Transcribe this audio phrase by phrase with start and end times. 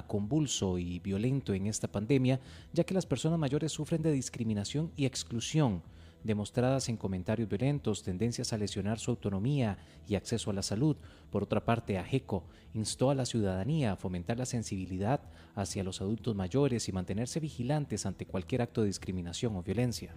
[0.00, 2.40] convulso y violento en esta pandemia,
[2.72, 5.82] ya que las personas mayores sufren de discriminación y exclusión,
[6.24, 9.76] demostradas en comentarios violentos, tendencias a lesionar su autonomía
[10.08, 10.96] y acceso a la salud.
[11.30, 15.20] Por otra parte, AGECO instó a la ciudadanía a fomentar la sensibilidad
[15.54, 20.14] hacia los adultos mayores y mantenerse vigilantes ante cualquier acto de discriminación o violencia.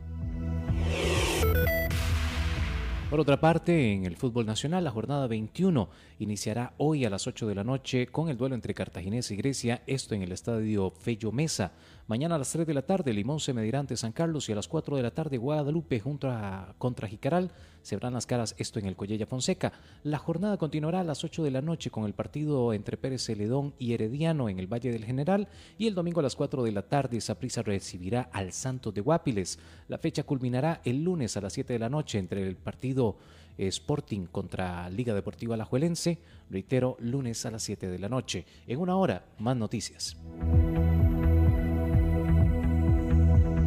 [3.16, 5.88] Por otra parte, en el fútbol nacional, la jornada 21
[6.20, 9.84] iniciará hoy a las 8 de la noche con el duelo entre Cartaginés y Grecia,
[9.88, 11.72] esto en el estadio Fello Mesa.
[12.08, 14.56] Mañana a las 3 de la tarde, Limón se medirá ante San Carlos y a
[14.56, 17.50] las 4 de la tarde, Guadalupe junto a, contra Jicaral.
[17.82, 19.74] Se verán las caras esto en el Collella Fonseca.
[20.04, 23.74] La jornada continuará a las 8 de la noche con el partido entre Pérez Celedón
[23.80, 25.48] y Herediano en el Valle del General.
[25.80, 29.58] Y el domingo a las 4 de la tarde, Saprissa recibirá al Santos de Guapiles.
[29.88, 33.18] La fecha culminará el lunes a las 7 de la noche entre el partido
[33.58, 36.20] Sporting contra Liga Deportiva Alajuelense.
[36.52, 38.46] Reitero, lunes a las 7 de la noche.
[38.68, 40.16] En una hora, más noticias.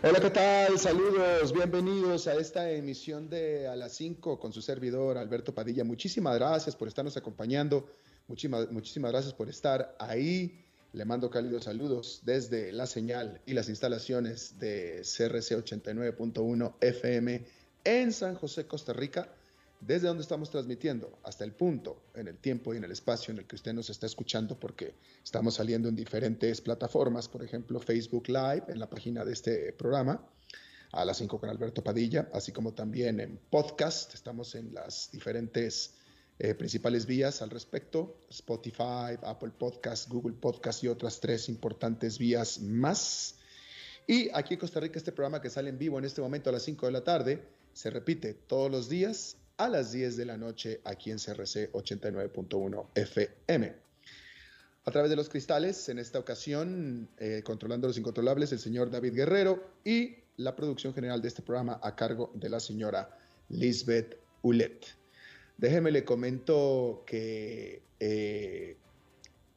[0.00, 0.78] Hola, ¿qué tal?
[0.78, 5.82] Saludos, bienvenidos a esta emisión de A las 5 con su servidor Alberto Padilla.
[5.82, 7.84] Muchísimas gracias por estarnos acompañando,
[8.28, 10.64] muchísimas, muchísimas gracias por estar ahí.
[10.92, 17.44] Le mando cálidos saludos desde la señal y las instalaciones de CRC 89.1 FM
[17.82, 19.28] en San José, Costa Rica
[19.80, 23.38] desde donde estamos transmitiendo hasta el punto, en el tiempo y en el espacio en
[23.38, 28.28] el que usted nos está escuchando, porque estamos saliendo en diferentes plataformas, por ejemplo Facebook
[28.28, 30.26] Live, en la página de este programa,
[30.92, 35.94] a las 5 con Alberto Padilla, así como también en podcast, estamos en las diferentes
[36.40, 42.60] eh, principales vías al respecto, Spotify, Apple Podcast, Google Podcast y otras tres importantes vías
[42.60, 43.36] más.
[44.06, 46.52] Y aquí en Costa Rica este programa que sale en vivo en este momento a
[46.52, 50.36] las 5 de la tarde, se repite todos los días a las 10 de la
[50.36, 53.74] noche aquí en CRC 89.1 FM.
[54.84, 59.14] A través de los cristales, en esta ocasión, eh, controlando los incontrolables, el señor David
[59.14, 63.10] Guerrero y la producción general de este programa a cargo de la señora
[63.50, 64.86] Lisbeth Ulet.
[65.58, 68.76] Déjeme le comento que eh,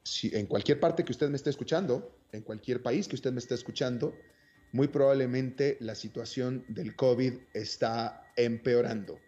[0.02, 3.38] si en cualquier parte que usted me esté escuchando, en cualquier país que usted me
[3.38, 4.14] esté escuchando,
[4.72, 9.18] muy probablemente la situación del COVID está empeorando.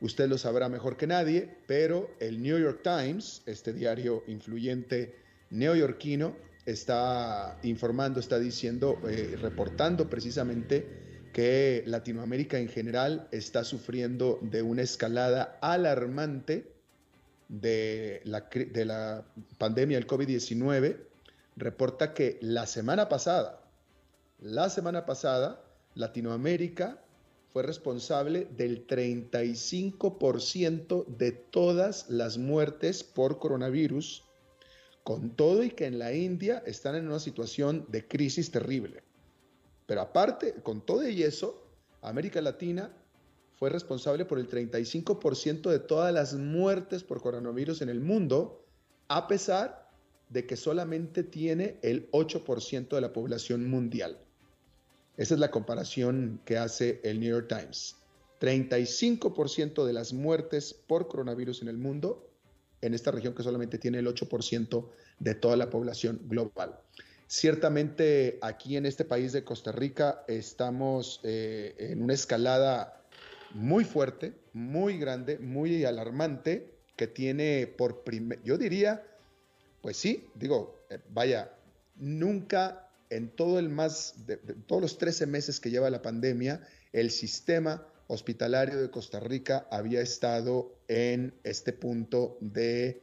[0.00, 5.14] Usted lo sabrá mejor que nadie, pero el New York Times, este diario influyente
[5.50, 6.36] neoyorquino,
[6.66, 14.82] está informando, está diciendo, eh, reportando precisamente que Latinoamérica en general está sufriendo de una
[14.82, 16.72] escalada alarmante
[17.48, 19.24] de la, de la
[19.58, 20.96] pandemia del COVID-19.
[21.56, 23.62] Reporta que la semana pasada,
[24.40, 25.62] la semana pasada,
[25.94, 26.98] Latinoamérica
[27.56, 34.24] fue responsable del 35% de todas las muertes por coronavirus,
[35.02, 39.02] con todo y que en la India están en una situación de crisis terrible.
[39.86, 41.66] Pero aparte, con todo y eso,
[42.02, 42.94] América Latina
[43.54, 48.66] fue responsable por el 35% de todas las muertes por coronavirus en el mundo,
[49.08, 49.88] a pesar
[50.28, 54.25] de que solamente tiene el 8% de la población mundial.
[55.16, 57.96] Esa es la comparación que hace el New York Times.
[58.40, 62.28] 35% de las muertes por coronavirus en el mundo,
[62.82, 66.78] en esta región que solamente tiene el 8% de toda la población global.
[67.26, 73.02] Ciertamente aquí en este país de Costa Rica estamos eh, en una escalada
[73.54, 79.02] muy fuerte, muy grande, muy alarmante, que tiene por primer, yo diría,
[79.82, 81.52] pues sí, digo, eh, vaya,
[81.96, 87.10] nunca en todo el más, de, todos los 13 meses que lleva la pandemia, el
[87.10, 93.02] sistema hospitalario de Costa Rica había estado en este punto de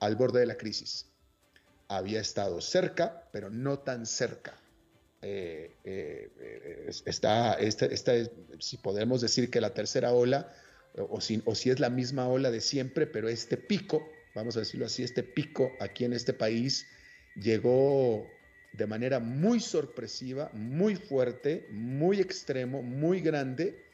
[0.00, 1.06] al borde de la crisis.
[1.88, 4.54] Había estado cerca, pero no tan cerca.
[5.22, 8.12] Eh, eh, está, esta,
[8.58, 10.52] si podemos decir que la tercera ola,
[11.20, 14.86] si, o si es la misma ola de siempre, pero este pico, vamos a decirlo
[14.86, 16.86] así, este pico aquí en este país
[17.36, 18.26] llegó
[18.76, 23.84] de manera muy sorpresiva, muy fuerte, muy extremo, muy grande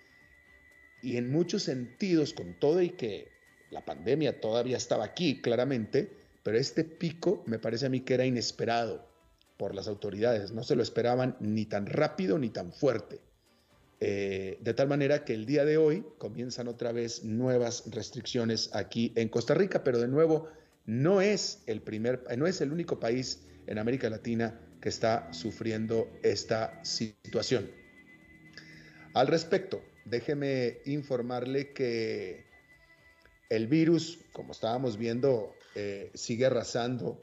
[1.03, 3.29] y en muchos sentidos, con todo y que
[3.71, 6.11] la pandemia todavía estaba aquí claramente,
[6.43, 9.07] pero este pico me parece a mí que era inesperado
[9.59, 13.21] por las autoridades, no se lo esperaban ni tan rápido ni tan fuerte.
[14.03, 19.13] Eh, de tal manera que el día de hoy comienzan otra vez nuevas restricciones aquí
[19.15, 20.49] en Costa Rica, pero de nuevo
[20.87, 26.11] no es el primer, no es el único país en América Latina que está sufriendo
[26.23, 27.71] esta situación.
[29.15, 32.45] Al respecto, déjeme informarle que
[33.49, 37.23] el virus, como estábamos viendo, eh, sigue arrasando,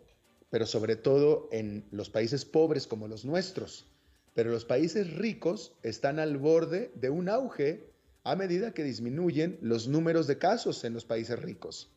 [0.49, 3.85] pero sobre todo en los países pobres como los nuestros.
[4.33, 7.89] Pero los países ricos están al borde de un auge
[8.23, 11.89] a medida que disminuyen los números de casos en los países ricos.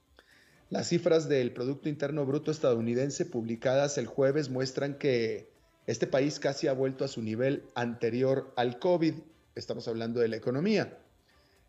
[0.71, 5.50] Las cifras del Producto Interno Bruto estadounidense publicadas el jueves muestran que
[5.91, 9.15] este país casi ha vuelto a su nivel anterior al COVID.
[9.57, 10.97] Estamos hablando de la economía.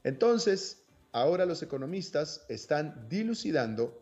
[0.03, 3.99] Entonces, ahora los economistas están dilucidando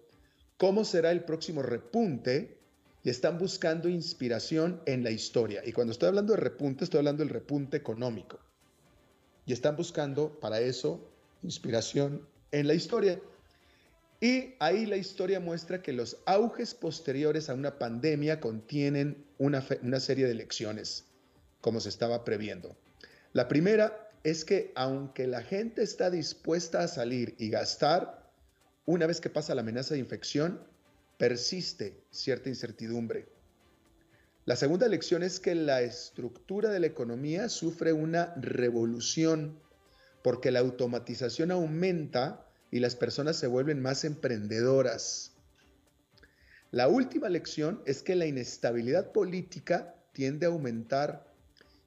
[0.57, 2.57] cómo será el próximo repunte
[3.01, 5.61] y están buscando inspiración en la historia.
[5.65, 8.39] Y cuando estoy hablando de repunte, estoy hablando del repunte económico.
[9.45, 11.09] Y están buscando para eso
[11.43, 13.21] inspiración en la historia.
[14.21, 19.99] Y ahí la historia muestra que los auges posteriores a una pandemia contienen una, una,
[20.01, 21.05] serie de lecciones,
[21.61, 22.75] como se estaba previendo.
[23.31, 28.29] La primera es que aunque la gente está dispuesta a salir y gastar,
[28.85, 30.59] una vez que pasa la amenaza de infección,
[31.17, 33.29] persiste cierta incertidumbre.
[34.45, 39.59] La segunda lección es que la estructura de la economía sufre una revolución
[40.23, 45.31] porque la automatización aumenta y las personas se vuelven más emprendedoras.
[46.71, 51.33] La última lección es que la inestabilidad política tiende a aumentar,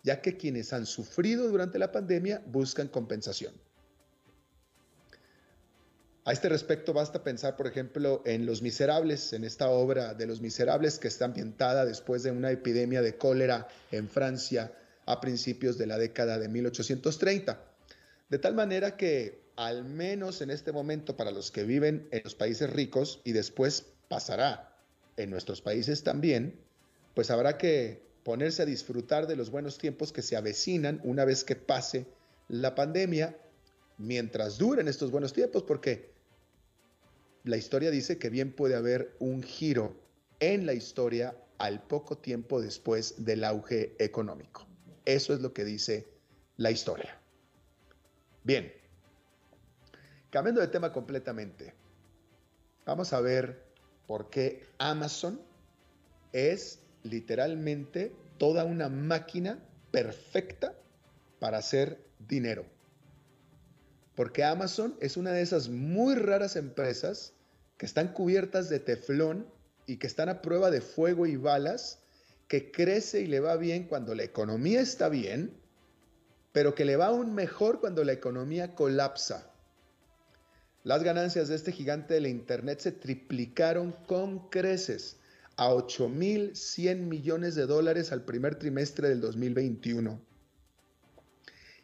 [0.02, 3.54] ya que quienes han sufrido durante la pandemia buscan compensación.
[6.24, 10.40] A este respecto basta pensar, por ejemplo, en Los Miserables, en esta obra de Los
[10.40, 14.72] Miserables que está ambientada después de una epidemia de cólera en Francia
[15.04, 17.60] a principios de la década de 1830.
[18.28, 22.34] De tal manera que al menos en este momento para los que viven en los
[22.34, 24.76] países ricos y después pasará
[25.16, 26.58] en nuestros países también,
[27.14, 31.44] pues habrá que ponerse a disfrutar de los buenos tiempos que se avecinan una vez
[31.44, 32.06] que pase
[32.48, 33.36] la pandemia,
[33.98, 36.12] mientras duren estos buenos tiempos, porque
[37.44, 39.96] la historia dice que bien puede haber un giro
[40.40, 44.66] en la historia al poco tiempo después del auge económico.
[45.04, 46.06] Eso es lo que dice
[46.56, 47.18] la historia.
[48.44, 48.72] Bien,
[50.32, 51.74] Cambiando de tema completamente,
[52.86, 53.66] vamos a ver
[54.06, 55.38] por qué Amazon
[56.32, 60.74] es literalmente toda una máquina perfecta
[61.38, 62.64] para hacer dinero.
[64.14, 67.34] Porque Amazon es una de esas muy raras empresas
[67.76, 69.46] que están cubiertas de teflón
[69.84, 71.98] y que están a prueba de fuego y balas,
[72.48, 75.52] que crece y le va bien cuando la economía está bien,
[76.52, 79.51] pero que le va aún mejor cuando la economía colapsa.
[80.84, 85.16] Las ganancias de este gigante de la Internet se triplicaron con creces
[85.56, 90.20] a 8.100 millones de dólares al primer trimestre del 2021.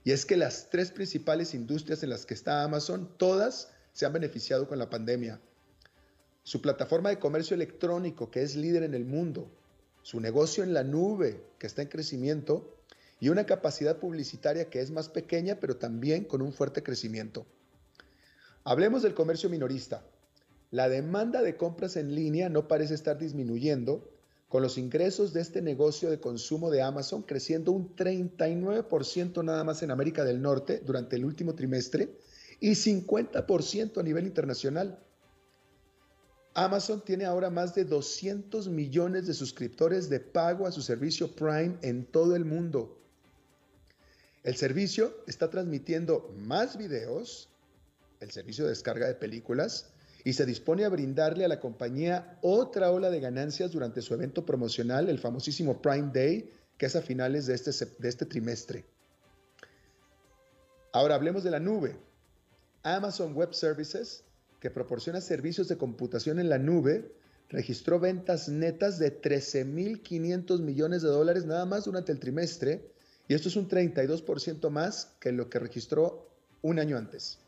[0.02, 4.12] Y es que las tres principales industrias en las que está Amazon, todas se han
[4.12, 5.40] beneficiado con la pandemia.
[6.42, 9.48] Su plataforma de comercio electrónico, que es líder en el mundo,
[10.02, 12.74] su negocio en la nube, que está en crecimiento,
[13.20, 17.46] y una capacidad publicitaria que es más pequeña, pero también con un fuerte crecimiento.
[18.68, 20.04] Hablemos del comercio minorista.
[20.70, 24.12] La demanda de compras en línea no parece estar disminuyendo,
[24.50, 29.82] con los ingresos de este negocio de consumo de Amazon creciendo un 39% nada más
[29.82, 32.18] en América del Norte durante el último trimestre
[32.60, 35.02] y 50% a nivel internacional.
[36.52, 41.78] Amazon tiene ahora más de 200 millones de suscriptores de pago a su servicio Prime
[41.80, 43.00] en todo el mundo.
[44.42, 47.48] El servicio está transmitiendo más videos,
[48.20, 49.90] el servicio de descarga de películas,
[50.24, 54.44] y se dispone a brindarle a la compañía otra ola de ganancias durante su evento
[54.44, 58.84] promocional, el famosísimo Prime Day, que es a finales de este, de este trimestre.
[60.92, 61.96] Ahora hablemos de la nube.
[62.82, 64.24] Amazon Web Services,
[64.60, 67.12] que proporciona servicios de computación en la nube,
[67.48, 72.90] registró ventas netas de 13.500 millones de dólares nada más durante el trimestre,
[73.28, 76.30] y esto es un 32% más que lo que registró
[76.62, 77.38] un año antes.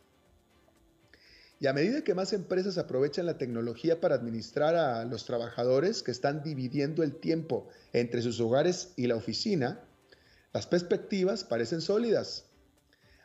[1.63, 6.11] Y a medida que más empresas aprovechan la tecnología para administrar a los trabajadores que
[6.11, 9.85] están dividiendo el tiempo entre sus hogares y la oficina,
[10.55, 12.47] las perspectivas parecen sólidas.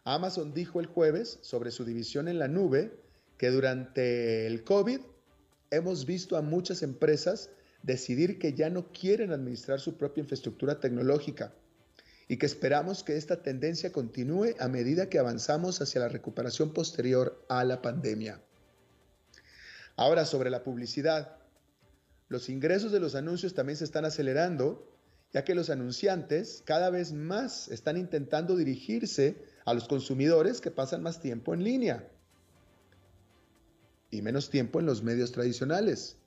[0.03, 2.99] Amazon dijo el jueves sobre su división en la nube
[3.37, 4.99] que durante el COVID
[5.71, 7.49] hemos visto a muchas empresas
[7.83, 11.53] decidir que ya no quieren administrar su propia infraestructura tecnológica
[12.27, 17.45] y que esperamos que esta tendencia continúe a medida que avanzamos hacia la recuperación posterior
[17.49, 18.41] a la pandemia.
[19.95, 21.37] Ahora, sobre la publicidad.
[22.27, 24.91] Los ingresos de los anuncios también se están acelerando,
[25.31, 31.03] ya que los anunciantes cada vez más están intentando dirigirse a los consumidores que pasan
[31.03, 32.09] más tiempo en línea
[34.09, 36.17] y menos tiempo en los medios tradicionales.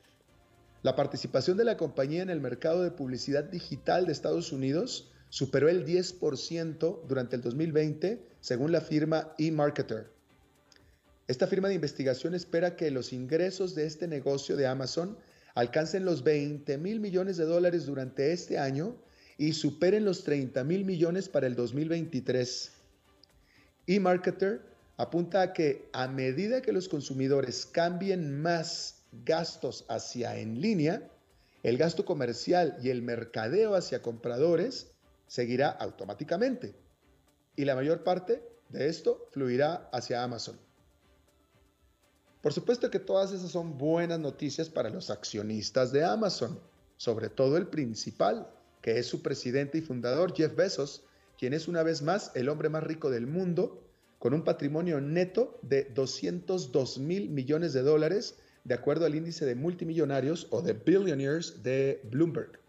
[0.82, 5.68] La participación de la compañía en el mercado de publicidad digital de Estados Unidos superó
[5.68, 10.10] el 10% durante el 2020, según la firma eMarketer.
[11.26, 15.18] Esta firma de investigación espera que los ingresos de este negocio de Amazon
[15.54, 18.96] alcancen los 20 mil millones de dólares durante este año
[19.36, 22.72] y superen los 30 mil millones para el 2023.
[23.86, 24.62] eMarketer
[24.96, 31.08] apunta a que a medida que los consumidores cambien más gastos hacia en línea,
[31.62, 34.92] el gasto comercial y el mercadeo hacia compradores
[35.28, 36.74] seguirá automáticamente
[37.54, 40.58] y la mayor parte de esto fluirá hacia Amazon.
[42.40, 46.60] Por supuesto que todas esas son buenas noticias para los accionistas de Amazon,
[46.96, 48.48] sobre todo el principal,
[48.80, 51.02] que es su presidente y fundador, Jeff Bezos,
[51.36, 53.82] quien es una vez más el hombre más rico del mundo,
[54.18, 59.54] con un patrimonio neto de 202 mil millones de dólares, de acuerdo al índice de
[59.54, 62.60] multimillonarios o de billionaires de Bloomberg.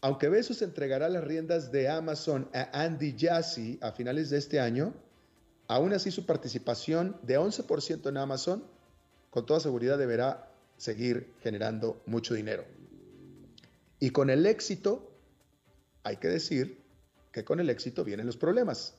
[0.00, 4.94] Aunque Bezos entregará las riendas de Amazon a Andy Jassy a finales de este año,
[5.68, 8.64] aún así su participación de 11% en Amazon
[9.30, 12.64] con toda seguridad deberá seguir generando mucho dinero.
[13.98, 15.10] Y con el éxito,
[16.02, 16.82] hay que decir
[17.32, 18.94] que con el éxito vienen los problemas.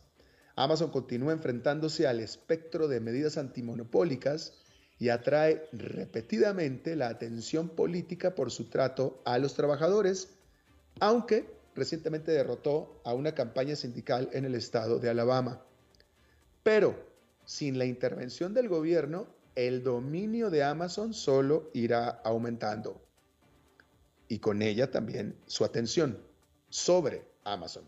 [0.55, 4.53] Amazon continúa enfrentándose al espectro de medidas antimonopólicas
[4.99, 10.36] y atrae repetidamente la atención política por su trato a los trabajadores
[10.99, 15.61] aunque recientemente derrotó a una campaña sindical en el estado de Alabama.
[16.63, 16.95] Pero
[17.45, 23.01] sin la intervención del gobierno, el dominio de Amazon solo irá aumentando.
[24.27, 26.19] Y con ella también su atención
[26.69, 27.87] sobre Amazon.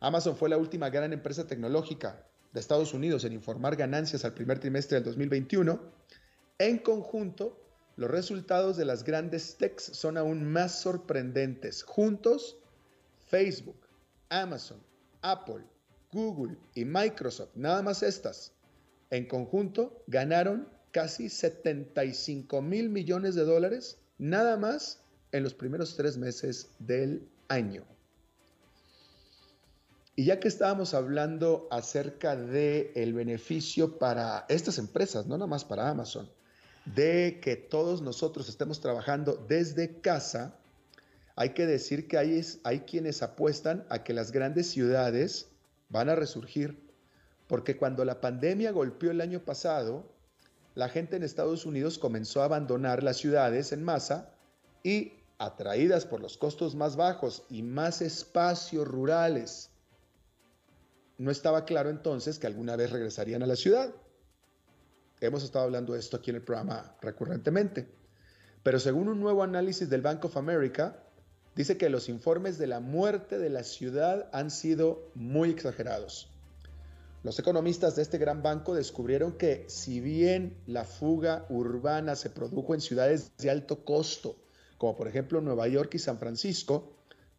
[0.00, 4.58] Amazon fue la última gran empresa tecnológica de Estados Unidos en informar ganancias al primer
[4.58, 5.80] trimestre del 2021.
[6.58, 7.67] En conjunto,
[7.98, 11.82] los resultados de las grandes techs son aún más sorprendentes.
[11.82, 12.56] Juntos,
[13.26, 13.88] Facebook,
[14.28, 14.78] Amazon,
[15.20, 15.64] Apple,
[16.12, 18.52] Google y Microsoft, nada más estas,
[19.10, 25.00] en conjunto ganaron casi 75 mil millones de dólares, nada más
[25.32, 27.84] en los primeros tres meses del año.
[30.14, 35.64] Y ya que estábamos hablando acerca del el beneficio para estas empresas, no nada más
[35.64, 36.30] para Amazon,
[36.94, 40.54] de que todos nosotros estemos trabajando desde casa,
[41.36, 45.48] hay que decir que hay, hay quienes apuestan a que las grandes ciudades
[45.88, 46.78] van a resurgir,
[47.46, 50.04] porque cuando la pandemia golpeó el año pasado,
[50.74, 54.30] la gente en Estados Unidos comenzó a abandonar las ciudades en masa
[54.82, 59.70] y, atraídas por los costos más bajos y más espacios rurales,
[61.18, 63.92] no estaba claro entonces que alguna vez regresarían a la ciudad.
[65.20, 67.88] Hemos estado hablando de esto aquí en el programa recurrentemente.
[68.62, 71.02] Pero según un nuevo análisis del Bank of America,
[71.56, 76.30] dice que los informes de la muerte de la ciudad han sido muy exagerados.
[77.24, 82.74] Los economistas de este gran banco descubrieron que si bien la fuga urbana se produjo
[82.74, 84.36] en ciudades de alto costo,
[84.78, 86.92] como por ejemplo Nueva York y San Francisco,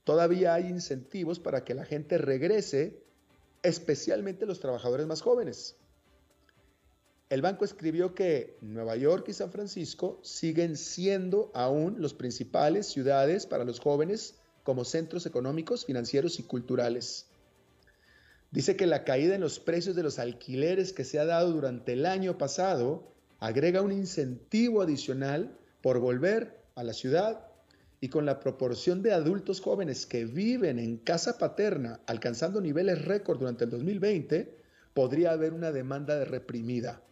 [0.03, 3.01] todavía hay incentivos para que la gente regrese,
[3.63, 5.78] especialmente los trabajadores más jóvenes.
[7.29, 13.45] El banco escribió que Nueva York y San Francisco siguen siendo aún los principales ciudades
[13.45, 17.27] para los jóvenes como centros económicos, financieros y culturales.
[18.49, 21.93] Dice que la caída en los precios de los alquileres que se ha dado durante
[21.93, 27.45] el año pasado agrega un incentivo adicional por volver a la ciudad
[28.01, 33.37] y con la proporción de adultos jóvenes que viven en casa paterna alcanzando niveles récord
[33.37, 34.57] durante el 2020,
[34.95, 37.03] podría haber una demanda de reprimida.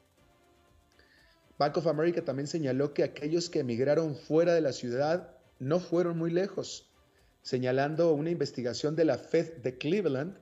[1.57, 6.17] Bank of America también señaló que aquellos que emigraron fuera de la ciudad no fueron
[6.17, 6.91] muy lejos,
[7.41, 10.37] señalando una investigación de la Fed de Cleveland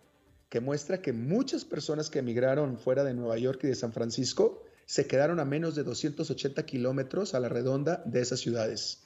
[0.49, 4.63] que muestra que muchas personas que emigraron fuera de Nueva York y de San Francisco
[4.85, 9.01] se quedaron a menos de 280 kilómetros a la redonda de esas ciudades.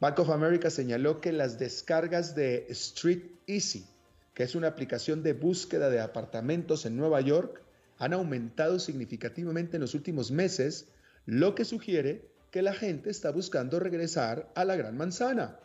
[0.00, 3.86] Bank of America señaló que las descargas de Street Easy,
[4.34, 7.62] que es una aplicación de búsqueda de apartamentos en Nueva York,
[7.98, 10.88] han aumentado significativamente en los últimos meses,
[11.24, 15.58] lo que sugiere que la gente está buscando regresar a la Gran Manzana.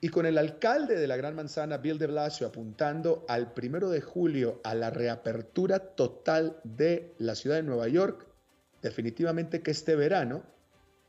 [0.00, 4.00] Y con el alcalde de la Gran Manzana, Bill de Blasio, apuntando al primero de
[4.00, 8.26] julio a la reapertura total de la ciudad de Nueva York,
[8.80, 10.44] definitivamente que este verano,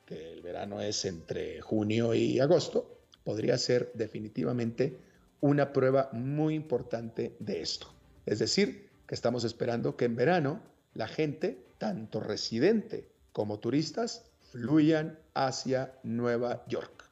[0.05, 4.97] que el verano es entre junio y agosto, podría ser definitivamente
[5.39, 7.93] una prueba muy importante de esto.
[8.25, 10.61] Es decir, que estamos esperando que en verano
[10.93, 17.05] la gente, tanto residente como turistas, fluyan hacia Nueva York.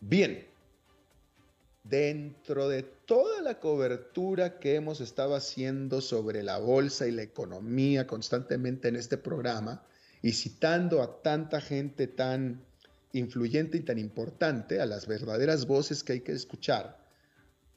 [0.00, 0.44] Bien,
[1.84, 8.08] dentro de toda la cobertura que hemos estado haciendo sobre la bolsa y la economía
[8.08, 9.84] constantemente en este programa
[10.20, 12.60] y citando a tanta gente tan
[13.12, 17.03] influyente y tan importante, a las verdaderas voces que hay que escuchar,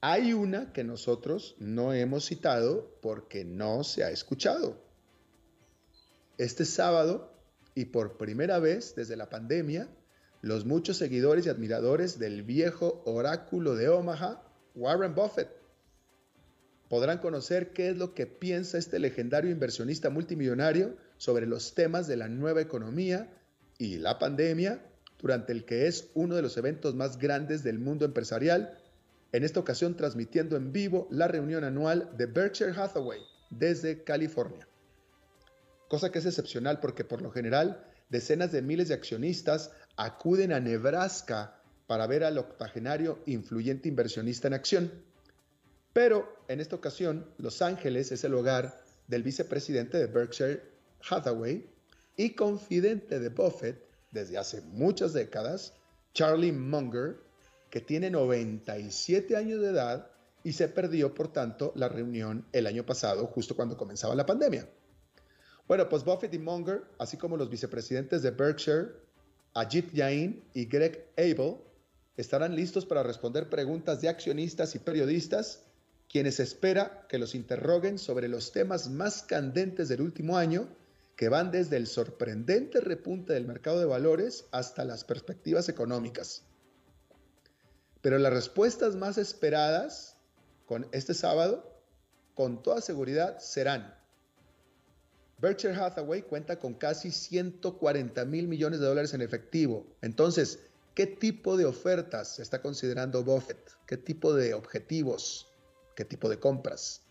[0.02, 4.82] hay una que nosotros no hemos citado porque no se ha escuchado.
[6.38, 7.34] Este sábado,
[7.74, 9.90] y por primera vez desde la pandemia,
[10.42, 14.44] los muchos seguidores y admiradores del viejo oráculo de Omaha,
[14.76, 15.50] Warren Buffett.
[16.90, 22.18] Podrán conocer qué es lo que piensa este legendario inversionista multimillonario sobre los temas de
[22.18, 23.30] la nueva economía
[23.78, 24.86] y la pandemia
[25.20, 28.77] durante el que es uno de los eventos más grandes del mundo empresarial,
[29.32, 34.68] en esta ocasión transmitiendo en vivo la reunión anual de Berkshire Hathaway desde California.
[35.88, 40.60] Cosa que es excepcional porque por lo general decenas de miles de accionistas acuden a
[40.60, 44.92] Nebraska para ver al octogenario influyente inversionista en acción.
[45.94, 50.62] Pero en esta ocasión, Los Ángeles es el hogar del vicepresidente de Berkshire
[51.10, 51.70] Hathaway
[52.18, 55.74] y confidente de Buffett desde hace muchas décadas,
[56.14, 57.18] Charlie Munger,
[57.70, 60.12] que tiene 97 años de edad
[60.44, 64.70] y se perdió, por tanto, la reunión el año pasado, justo cuando comenzaba la pandemia.
[65.68, 68.88] Bueno, pues Buffett y Munger, así como los vicepresidentes de Berkshire,
[69.54, 71.58] Ajit Jain y Greg Abel,
[72.16, 75.66] estarán listos para responder preguntas de accionistas y periodistas,
[76.10, 80.70] quienes espera que los interroguen sobre los temas más candentes del último año,
[81.18, 86.47] que van desde el sorprendente repunte del mercado de valores hasta las perspectivas económicas.
[88.08, 90.16] Pero las respuestas más esperadas
[90.66, 91.78] con este sábado,
[92.36, 93.94] con toda seguridad, serán
[95.40, 99.86] Berkshire Hathaway cuenta con casi 140 mil millones de dólares en efectivo.
[100.02, 100.60] Entonces,
[100.96, 103.72] ¿qué tipo de ofertas está considerando Buffett?
[103.86, 105.52] ¿Qué tipo de objetivos?
[105.94, 107.02] ¿Qué tipo de compras?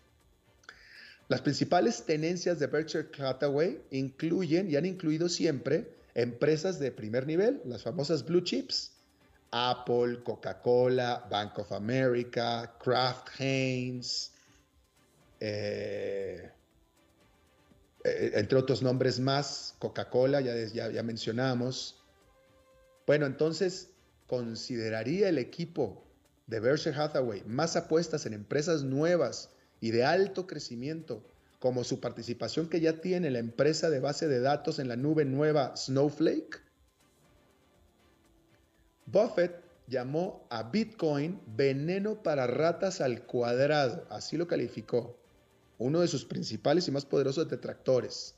[1.27, 7.61] Las principales tenencias de Berkshire Hathaway incluyen y han incluido siempre empresas de primer nivel,
[7.65, 8.96] las famosas blue chips,
[9.51, 14.31] Apple, Coca-Cola, Bank of America, Kraft Heinz,
[15.39, 16.51] eh,
[18.03, 22.01] eh, entre otros nombres más, Coca-Cola, ya, ya, ya mencionamos.
[23.05, 23.89] Bueno, entonces,
[24.27, 26.03] ¿consideraría el equipo
[26.47, 31.23] de Berkshire Hathaway más apuestas en empresas nuevas y de alto crecimiento,
[31.59, 35.25] como su participación que ya tiene la empresa de base de datos en la nube
[35.25, 36.66] nueva Snowflake?
[39.07, 45.17] Buffett llamó a Bitcoin veneno para ratas al cuadrado, así lo calificó
[45.79, 48.35] uno de sus principales y más poderosos detractores.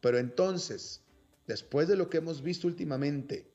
[0.00, 1.00] Pero entonces,
[1.46, 3.50] después de lo que hemos visto últimamente,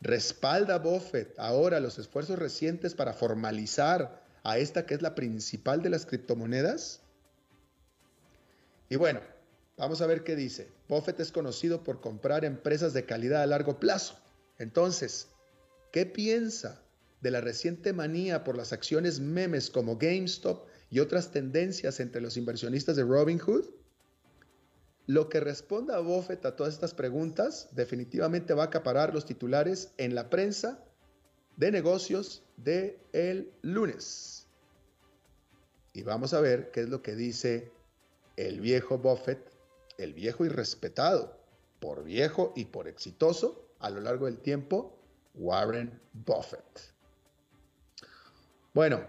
[0.00, 5.90] respalda Buffett ahora los esfuerzos recientes para formalizar a esta que es la principal de
[5.90, 7.00] las criptomonedas?
[8.88, 9.20] Y bueno,
[9.76, 10.70] vamos a ver qué dice.
[10.88, 14.16] Buffett es conocido por comprar empresas de calidad a largo plazo.
[14.58, 15.28] Entonces,
[15.96, 16.82] ¿qué piensa
[17.22, 22.36] de la reciente manía por las acciones memes como GameStop y otras tendencias entre los
[22.36, 23.64] inversionistas de Robinhood?
[25.06, 30.14] lo que responda Buffett a todas estas preguntas definitivamente va a acaparar los titulares en
[30.14, 30.84] la prensa
[31.56, 34.48] de negocios de el lunes.
[35.94, 37.72] Y vamos a ver qué es lo que dice
[38.36, 39.50] el viejo Buffett,
[39.96, 41.40] el viejo y respetado,
[41.80, 44.95] por viejo y por exitoso a lo largo del tiempo,
[45.36, 46.94] Warren Buffett.
[48.74, 49.00] Bueno,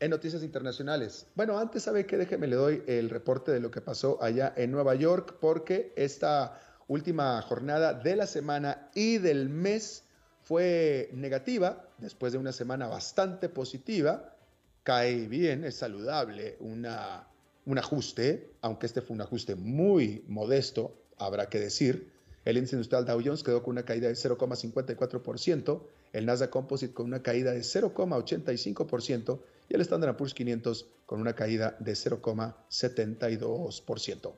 [0.00, 1.26] en noticias internacionales.
[1.34, 4.70] Bueno, antes sabe que déjeme le doy el reporte de lo que pasó allá en
[4.70, 10.04] Nueva York, porque esta última jornada de la semana y del mes
[10.42, 14.36] fue negativa, después de una semana bastante positiva.
[14.82, 17.26] Cae bien, es saludable una,
[17.64, 22.12] un ajuste, aunque este fue un ajuste muy modesto, habrá que decir.
[22.44, 27.06] El índice industrial Dow Jones quedó con una caída de 0,54%, el Nasdaq Composite con
[27.06, 34.34] una caída de 0,85% y el Standard Poor's 500 con una caída de 0,72%.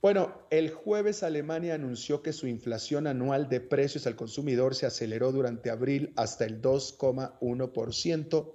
[0.00, 5.32] Bueno, el jueves Alemania anunció que su inflación anual de precios al consumidor se aceleró
[5.32, 8.54] durante abril hasta el 2,1%,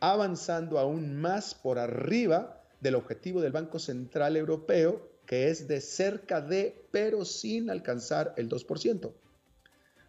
[0.00, 6.40] avanzando aún más por arriba del objetivo del Banco Central Europeo, que es de cerca
[6.40, 9.12] de, pero sin alcanzar el 2%.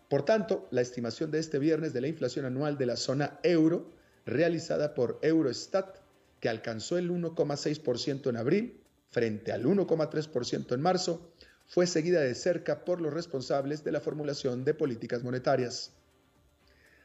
[0.10, 3.92] Por tanto, la estimación de este viernes de la inflación anual de la zona euro
[4.26, 5.98] realizada por Eurostat,
[6.40, 11.32] que alcanzó el 1,6% en abril frente al 1,3% en marzo,
[11.66, 15.92] fue seguida de cerca por los responsables de la formulación de políticas monetarias.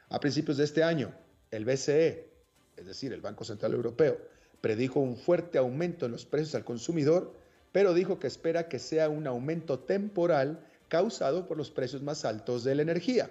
[0.09, 1.14] A principios de este año,
[1.51, 2.29] el BCE,
[2.77, 4.18] es decir, el Banco Central Europeo,
[4.61, 7.35] predijo un fuerte aumento en los precios al consumidor,
[7.72, 12.64] pero dijo que espera que sea un aumento temporal causado por los precios más altos
[12.64, 13.31] de la energía,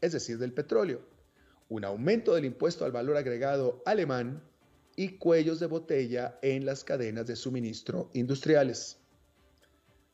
[0.00, 1.00] es decir, del petróleo
[1.68, 4.42] un aumento del impuesto al valor agregado alemán
[4.96, 8.98] y cuellos de botella en las cadenas de suministro industriales.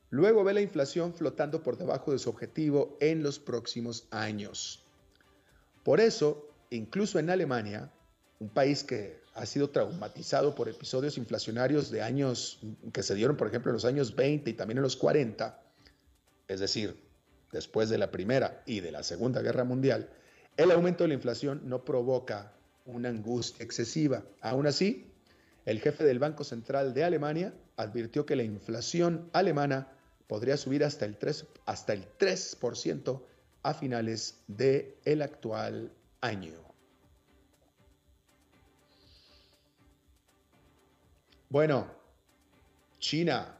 [0.09, 4.83] Luego ve la inflación flotando por debajo de su objetivo en los próximos años.
[5.83, 7.91] Por eso, incluso en Alemania,
[8.39, 12.59] un país que ha sido traumatizado por episodios inflacionarios de años
[12.93, 15.61] que se dieron, por ejemplo, en los años 20 y también en los 40,
[16.47, 16.97] es decir,
[17.51, 20.09] después de la Primera y de la Segunda Guerra Mundial,
[20.55, 22.53] el aumento de la inflación no provoca
[22.85, 24.23] una angustia excesiva.
[24.39, 25.11] Aún así,
[25.65, 29.89] el jefe del Banco Central de Alemania advirtió que la inflación alemana
[30.27, 32.57] podría subir hasta el 3%, hasta el 3
[33.63, 36.74] a finales del el actual año.
[41.55, 41.87] Bueno,
[42.99, 43.57] China.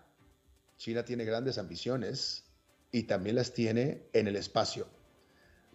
[0.77, 2.43] China tiene grandes ambiciones
[2.91, 4.85] y también las tiene en el espacio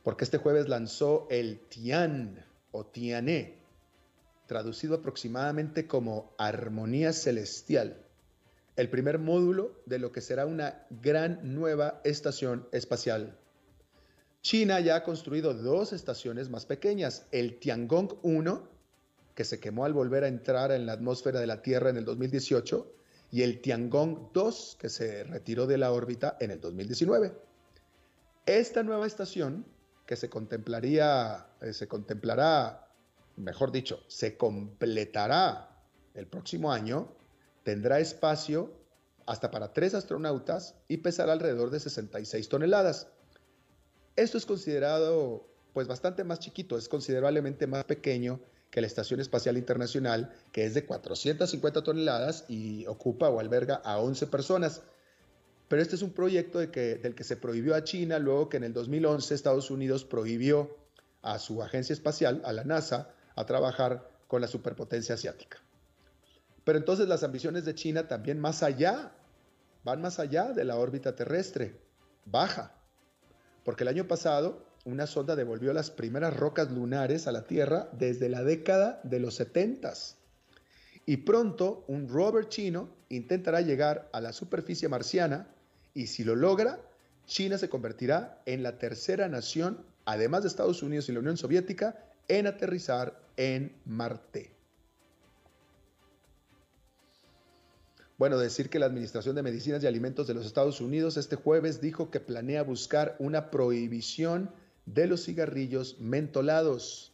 [0.03, 3.63] porque este jueves lanzó el Tian o Tiané,
[4.47, 7.97] traducido aproximadamente como Armonía Celestial,
[8.77, 13.39] el primer módulo de lo que será una gran nueva estación espacial.
[14.43, 18.70] China ya ha construido dos estaciones más pequeñas, el Tiangong 1,
[19.41, 22.05] que se quemó al volver a entrar en la atmósfera de la Tierra en el
[22.05, 22.93] 2018,
[23.31, 27.33] y el Tiangong 2, que se retiró de la órbita en el 2019.
[28.45, 29.65] Esta nueva estación
[30.05, 32.87] que se contemplaría, eh, se contemplará,
[33.37, 37.11] mejor dicho, se completará el próximo año,
[37.63, 38.71] tendrá espacio
[39.25, 43.09] hasta para tres astronautas y pesará alrededor de 66 toneladas.
[44.17, 48.39] Esto es considerado pues bastante más chiquito, es considerablemente más pequeño
[48.71, 53.99] que la Estación Espacial Internacional, que es de 450 toneladas y ocupa o alberga a
[53.99, 54.83] 11 personas.
[55.69, 58.73] Pero este es un proyecto del que se prohibió a China, luego que en el
[58.73, 60.77] 2011 Estados Unidos prohibió
[61.23, 65.59] a su agencia espacial, a la NASA, a trabajar con la superpotencia asiática.
[66.65, 69.13] Pero entonces las ambiciones de China también más allá,
[69.83, 71.81] van más allá de la órbita terrestre,
[72.25, 72.75] baja.
[73.65, 78.29] Porque el año pasado una sonda devolvió las primeras rocas lunares a la Tierra desde
[78.29, 79.93] la década de los 70.
[81.07, 85.49] Y pronto un rover chino intentará llegar a la superficie marciana
[85.95, 86.81] y si lo logra,
[87.27, 91.97] China se convertirá en la tercera nación, además de Estados Unidos y la Unión Soviética,
[92.29, 94.53] en aterrizar en Marte.
[98.21, 101.81] Bueno, decir que la Administración de Medicinas y Alimentos de los Estados Unidos este jueves
[101.81, 104.51] dijo que planea buscar una prohibición
[104.95, 107.13] de los cigarrillos mentolados.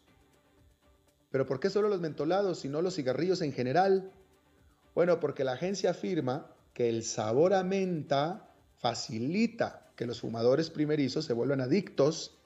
[1.30, 4.12] Pero ¿por qué solo los mentolados y no los cigarrillos en general?
[4.94, 11.24] Bueno, porque la agencia afirma que el sabor a menta facilita que los fumadores primerizos
[11.24, 12.38] se vuelvan adictos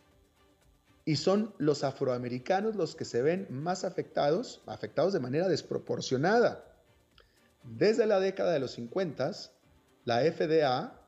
[1.04, 6.64] y son los afroamericanos los que se ven más afectados, afectados de manera desproporcionada.
[7.64, 9.32] Desde la década de los 50,
[10.04, 11.00] la FDA,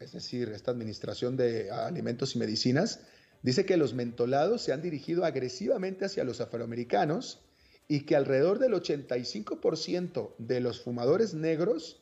[0.00, 3.00] es decir, esta Administración de Alimentos y Medicinas,
[3.44, 7.40] dice que los mentolados se han dirigido agresivamente hacia los afroamericanos
[7.86, 12.00] y que alrededor del 85% de los fumadores negros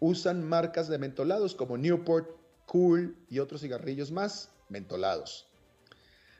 [0.00, 2.28] usan marcas de mentolados como Newport,
[2.66, 5.46] Cool y otros cigarrillos más mentolados.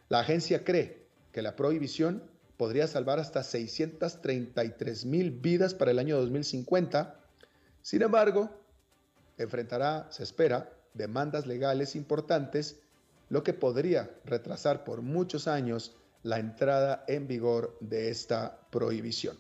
[0.09, 2.23] La agencia cree que la prohibición
[2.57, 7.21] podría salvar hasta 633 mil vidas para el año 2050.
[7.83, 8.51] Sin embargo,
[9.39, 12.81] enfrentará, se espera, demandas legales importantes,
[13.31, 19.39] lo que podría retrasar por muchos años la entrada en vigor de esta prohibición.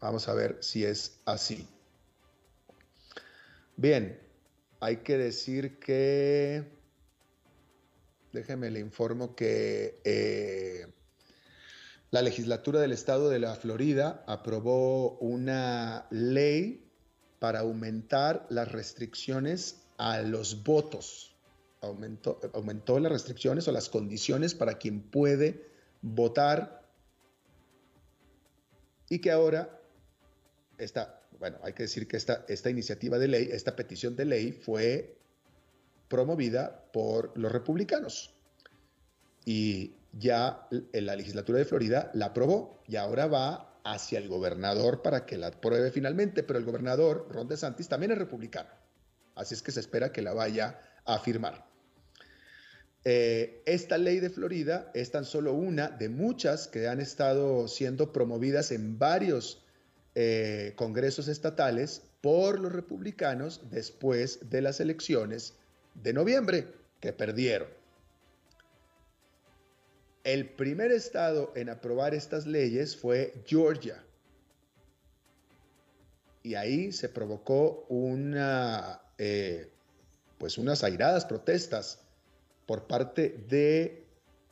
[0.00, 1.68] Vamos a ver si es así.
[3.76, 4.18] Bien,
[4.80, 6.64] hay que decir que,
[8.32, 10.86] déjeme le informo que eh,
[12.12, 16.88] la legislatura del estado de la Florida aprobó una ley
[17.40, 21.34] para aumentar las restricciones a los votos
[21.80, 25.68] aumentó, aumentó las restricciones o las condiciones para quien puede
[26.02, 26.86] votar
[29.08, 29.80] y que ahora
[30.76, 34.52] esta, bueno, hay que decir que esta, esta iniciativa de ley, esta petición de ley
[34.52, 35.16] fue
[36.08, 38.34] promovida por los republicanos
[39.44, 45.26] y ya la legislatura de Florida la aprobó y ahora va hacia el gobernador para
[45.26, 48.70] que la apruebe finalmente, pero el gobernador Ron DeSantis también es republicano,
[49.34, 51.67] así es que se espera que la vaya a firmar.
[53.04, 58.12] Eh, esta ley de Florida es tan solo una de muchas que han estado siendo
[58.12, 59.62] promovidas en varios
[60.14, 65.54] eh, congresos estatales por los republicanos después de las elecciones
[65.94, 66.66] de noviembre
[67.00, 67.68] que perdieron.
[70.24, 74.04] El primer estado en aprobar estas leyes fue Georgia.
[76.42, 79.70] Y ahí se provocó una, eh,
[80.38, 82.00] pues unas airadas protestas
[82.68, 84.06] por parte de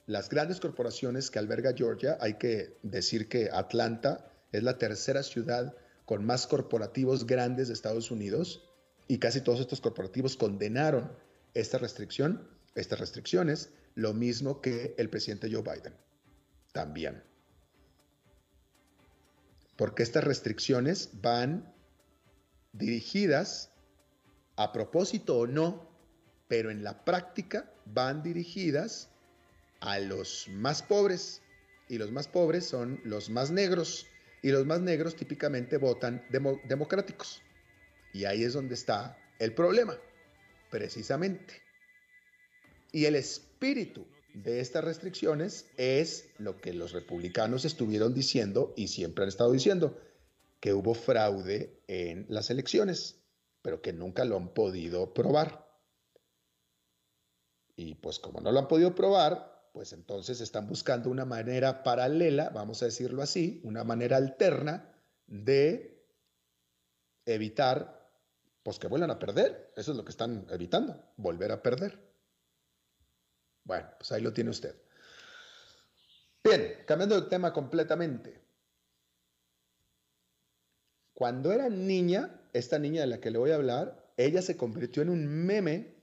[0.06, 2.16] las grandes corporaciones que alberga Georgia.
[2.22, 5.76] Hay que decir que Atlanta es la tercera ciudad
[6.06, 8.66] con más corporativos grandes de Estados Unidos
[9.06, 11.12] y casi todos estos corporativos condenaron
[11.52, 15.94] esta restricción, estas restricciones, lo mismo que el presidente Joe Biden.
[16.72, 17.22] También.
[19.76, 21.70] Porque estas restricciones van
[22.72, 23.72] dirigidas,
[24.56, 25.95] a propósito o no,
[26.48, 29.10] pero en la práctica van dirigidas
[29.80, 31.42] a los más pobres
[31.88, 34.06] y los más pobres son los más negros
[34.42, 37.42] y los más negros típicamente votan democráticos.
[38.12, 39.96] Y ahí es donde está el problema,
[40.70, 41.62] precisamente.
[42.92, 49.24] Y el espíritu de estas restricciones es lo que los republicanos estuvieron diciendo y siempre
[49.24, 50.00] han estado diciendo,
[50.60, 53.20] que hubo fraude en las elecciones,
[53.62, 55.65] pero que nunca lo han podido probar.
[57.76, 62.48] Y pues como no lo han podido probar, pues entonces están buscando una manera paralela,
[62.48, 64.90] vamos a decirlo así, una manera alterna
[65.26, 66.02] de
[67.26, 68.10] evitar
[68.62, 69.72] pues que vuelvan a perder.
[69.76, 72.00] Eso es lo que están evitando, volver a perder.
[73.64, 74.74] Bueno, pues ahí lo tiene usted.
[76.42, 78.40] Bien, cambiando de tema completamente.
[81.12, 85.02] Cuando era niña, esta niña de la que le voy a hablar, ella se convirtió
[85.02, 85.95] en un meme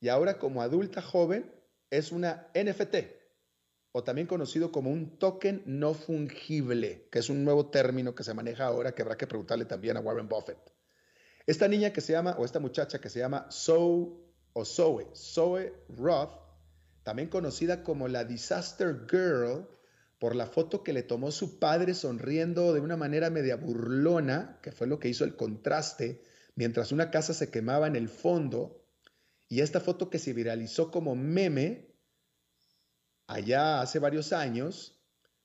[0.00, 1.50] y ahora como adulta joven
[1.90, 3.20] es una NFT
[3.92, 8.34] o también conocido como un token no fungible, que es un nuevo término que se
[8.34, 10.58] maneja ahora que habrá que preguntarle también a Warren Buffett.
[11.46, 14.12] Esta niña que se llama, o esta muchacha que se llama Zoe
[14.52, 16.38] o Zoe, Zoe Roth,
[17.02, 19.66] también conocida como la Disaster Girl,
[20.20, 24.70] por la foto que le tomó su padre sonriendo de una manera media burlona, que
[24.70, 26.22] fue lo que hizo el contraste,
[26.54, 28.79] mientras una casa se quemaba en el fondo,
[29.50, 31.92] y esta foto que se viralizó como meme
[33.26, 34.96] allá hace varios años,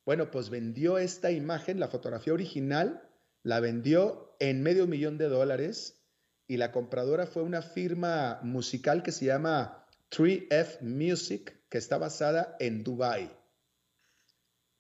[0.05, 3.09] bueno, pues vendió esta imagen, la fotografía original,
[3.41, 6.03] la vendió en medio millón de dólares
[6.47, 12.55] y la compradora fue una firma musical que se llama 3F Music, que está basada
[12.59, 13.35] en Dubai.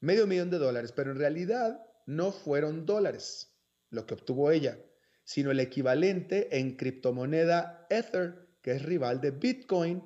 [0.01, 3.57] Medio millón de dólares, pero en realidad no fueron dólares
[3.89, 4.77] lo que obtuvo ella,
[5.23, 10.01] sino el equivalente en criptomoneda Ether, que es rival de Bitcoin,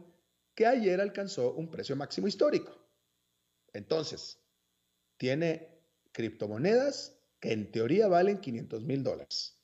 [0.54, 2.78] que ayer alcanzó un precio máximo histórico.
[3.72, 4.38] Entonces,
[5.16, 5.80] tiene
[6.12, 9.56] criptomonedas que en teoría valen 500 mil dólares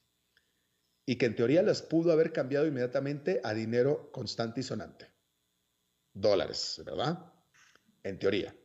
[1.06, 5.12] y que en teoría las pudo haber cambiado inmediatamente a dinero constante y sonante.
[6.14, 7.34] Dólares, ¿verdad?
[8.02, 8.56] En teoría.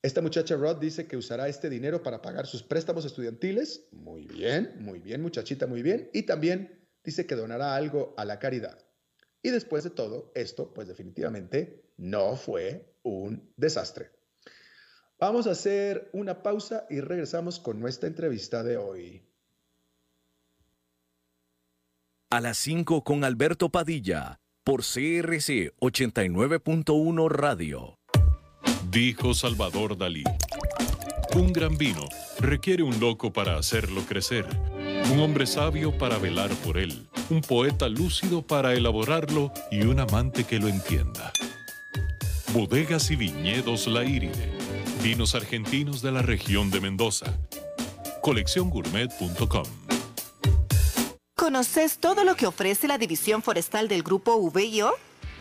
[0.00, 3.86] Esta muchacha Rod dice que usará este dinero para pagar sus préstamos estudiantiles.
[3.92, 6.08] Muy bien, muy bien, muchachita, muy bien.
[6.14, 8.82] Y también dice que donará algo a la caridad.
[9.42, 14.10] Y después de todo, esto, pues definitivamente no fue un desastre.
[15.18, 19.22] Vamos a hacer una pausa y regresamos con nuestra entrevista de hoy.
[22.30, 27.98] A las 5 con Alberto Padilla, por CRC 89.1 Radio.
[28.90, 30.24] Dijo Salvador Dalí.
[31.34, 32.04] Un gran vino
[32.40, 34.46] requiere un loco para hacerlo crecer,
[35.10, 40.44] un hombre sabio para velar por él, un poeta lúcido para elaborarlo y un amante
[40.44, 41.32] que lo entienda.
[42.52, 44.52] Bodegas y viñedos La Iride.
[45.02, 47.26] Vinos argentinos de la región de Mendoza.
[48.20, 49.64] Colecciongourmet.com
[51.34, 54.92] ¿Conoces todo lo que ofrece la división forestal del grupo VIO?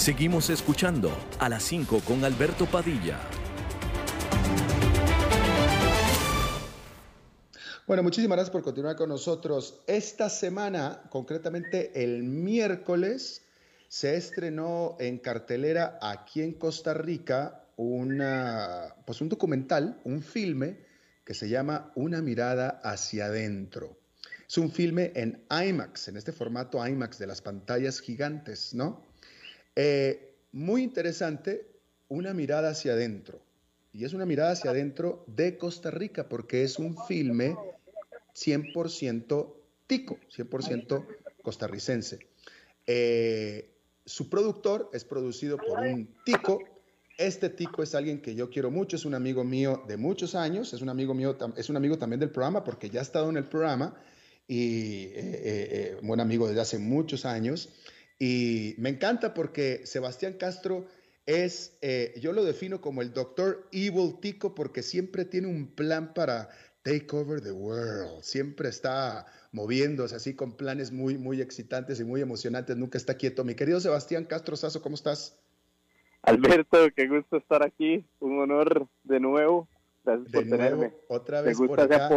[0.00, 3.20] Seguimos escuchando a las 5 con Alberto Padilla.
[7.86, 9.82] Bueno, muchísimas gracias por continuar con nosotros.
[9.86, 13.42] Esta semana, concretamente el miércoles,
[13.88, 20.78] se estrenó en cartelera aquí en Costa Rica pues un documental, un filme
[21.26, 23.98] que se llama Una mirada hacia adentro.
[24.48, 29.09] Es un filme en IMAX, en este formato IMAX de las pantallas gigantes, ¿no?
[29.76, 31.66] Eh, muy interesante,
[32.08, 33.40] una mirada hacia adentro.
[33.92, 37.56] Y es una mirada hacia adentro de Costa Rica, porque es un filme
[38.34, 39.54] 100%
[39.86, 41.06] tico, 100%
[41.42, 42.20] costarricense.
[42.86, 43.70] Eh,
[44.04, 46.60] su productor es producido por un tico.
[47.18, 50.72] Este tico es alguien que yo quiero mucho, es un amigo mío de muchos años,
[50.72, 53.36] es un amigo mío, es un amigo también del programa porque ya ha estado en
[53.36, 53.94] el programa
[54.48, 57.68] y eh, buen amigo desde hace muchos años.
[58.20, 60.86] Y me encanta porque Sebastián Castro
[61.24, 66.12] es, eh, yo lo defino como el doctor Evil Tico porque siempre tiene un plan
[66.12, 66.50] para
[66.82, 68.22] take over the world.
[68.22, 72.76] Siempre está moviéndose así con planes muy, muy excitantes y muy emocionantes.
[72.76, 73.42] Nunca está quieto.
[73.42, 75.40] Mi querido Sebastián Castro Sazo, ¿cómo estás?
[76.20, 78.06] Alberto, qué gusto estar aquí.
[78.18, 79.66] Un honor de nuevo.
[80.04, 80.92] Gracias por tenerme.
[81.08, 82.10] Otra vez por acá.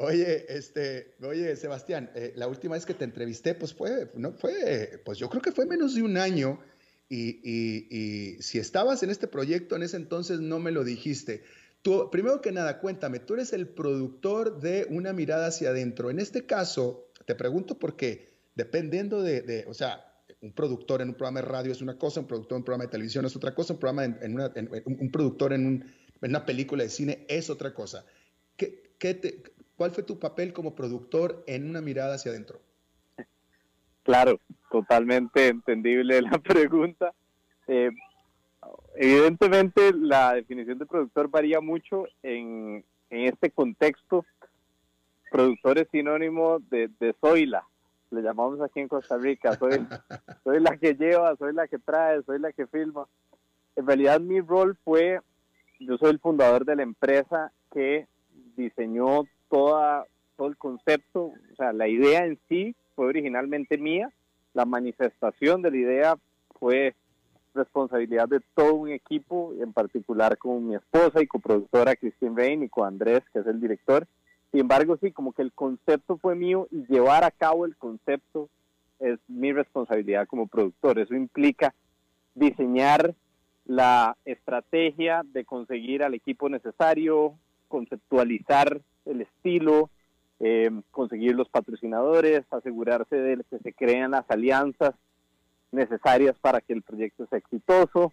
[0.00, 5.02] Oye, este, oye, Sebastián, eh, la última vez que te entrevisté, pues fue, no fue,
[5.04, 6.60] pues yo creo que fue menos de un año.
[7.08, 11.42] Y, y, si estabas en este proyecto en ese entonces, no me lo dijiste.
[11.82, 16.10] Tú, primero que nada, cuéntame, tú eres el productor de Una mirada hacia adentro.
[16.10, 21.14] En este caso, te pregunto porque dependiendo de, de o sea, un productor en un
[21.16, 23.52] programa de radio es una cosa, un productor en un programa de televisión es otra
[23.52, 24.52] cosa, un, programa en, una,
[24.84, 28.04] un productor en, en, una película de cine es otra cosa.
[28.56, 29.42] ¿Qué, qué te,
[29.78, 32.58] ¿Cuál fue tu papel como productor en una mirada hacia adentro?
[34.02, 34.40] Claro,
[34.72, 37.14] totalmente entendible la pregunta.
[37.68, 37.90] Eh,
[38.96, 44.26] evidentemente la definición de productor varía mucho en, este contexto.
[45.30, 47.64] Productor es sinónimo de, de Zoila,
[48.10, 49.54] le llamamos aquí en Costa Rica.
[49.54, 49.86] Soy,
[50.42, 53.06] soy la que lleva, soy la que trae, soy la que filma.
[53.76, 55.20] En realidad mi rol fue,
[55.78, 58.08] yo soy el fundador de la empresa que
[58.56, 60.04] diseñó toda,
[60.36, 64.10] todo el concepto, o sea, la idea en sí fue originalmente mía,
[64.54, 66.18] la manifestación de la idea
[66.58, 66.94] fue
[67.54, 72.68] responsabilidad de todo un equipo, en particular con mi esposa y coproductora Christine Bain y
[72.68, 74.06] con Andrés, que es el director.
[74.50, 78.48] Sin embargo, sí, como que el concepto fue mío y llevar a cabo el concepto
[78.98, 80.98] es mi responsabilidad como productor.
[80.98, 81.74] Eso implica
[82.34, 83.14] diseñar
[83.66, 87.34] la estrategia de conseguir al equipo necesario,
[87.68, 89.90] conceptualizar el estilo,
[90.40, 94.94] eh, conseguir los patrocinadores, asegurarse de que se crean las alianzas
[95.72, 98.12] necesarias para que el proyecto sea exitoso.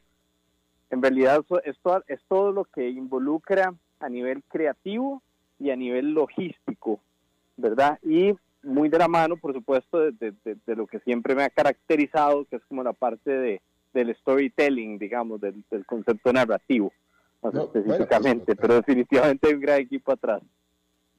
[0.89, 5.21] En realidad esto es todo lo que involucra a nivel creativo
[5.59, 6.99] y a nivel logístico,
[7.57, 7.99] ¿verdad?
[8.03, 10.33] Y muy de la mano, por supuesto, de,
[10.65, 13.61] lo que siempre me ha caracterizado, que es como la parte de,
[13.93, 16.91] del storytelling, digamos, del, concepto narrativo,
[17.41, 20.41] más específicamente, pero definitivamente hay un gran equipo atrás.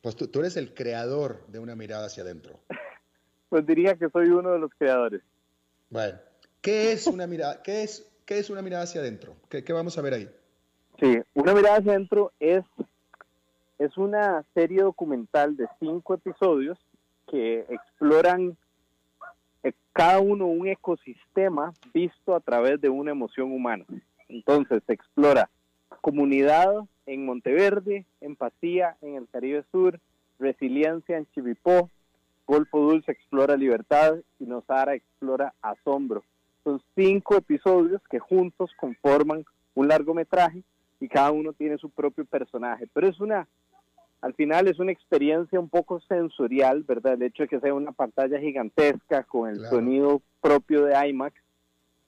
[0.06, 2.60] Pues tú, eres el creador de una mirada hacia adentro.
[3.48, 5.20] Pues diría que soy uno de los creadores.
[5.90, 6.18] Bueno,
[6.60, 9.34] ¿qué es una mirada, qué es, qué es una mirada hacia adentro?
[9.48, 10.30] ¿Qué, vamos a ver ahí?
[11.00, 12.64] Sí, Una mirada hacia adentro es,
[13.78, 16.78] es una serie documental de cinco episodios
[17.28, 18.56] que exploran
[19.64, 23.84] eh, cada uno un ecosistema visto a través de una emoción humana.
[24.28, 25.50] Entonces se explora
[26.00, 30.00] comunidad en Monteverde, empatía en el Caribe Sur,
[30.38, 31.90] resiliencia en Chivipó,
[32.46, 36.22] Golfo Dulce explora libertad y Nosara explora asombro.
[36.62, 39.44] Son cinco episodios que juntos conforman
[39.74, 40.62] un largometraje
[41.00, 43.46] y cada uno tiene su propio personaje, pero es una,
[44.20, 47.14] al final es una experiencia un poco sensorial, ¿verdad?
[47.14, 51.34] El hecho de que sea una pantalla gigantesca con el sonido propio de IMAX,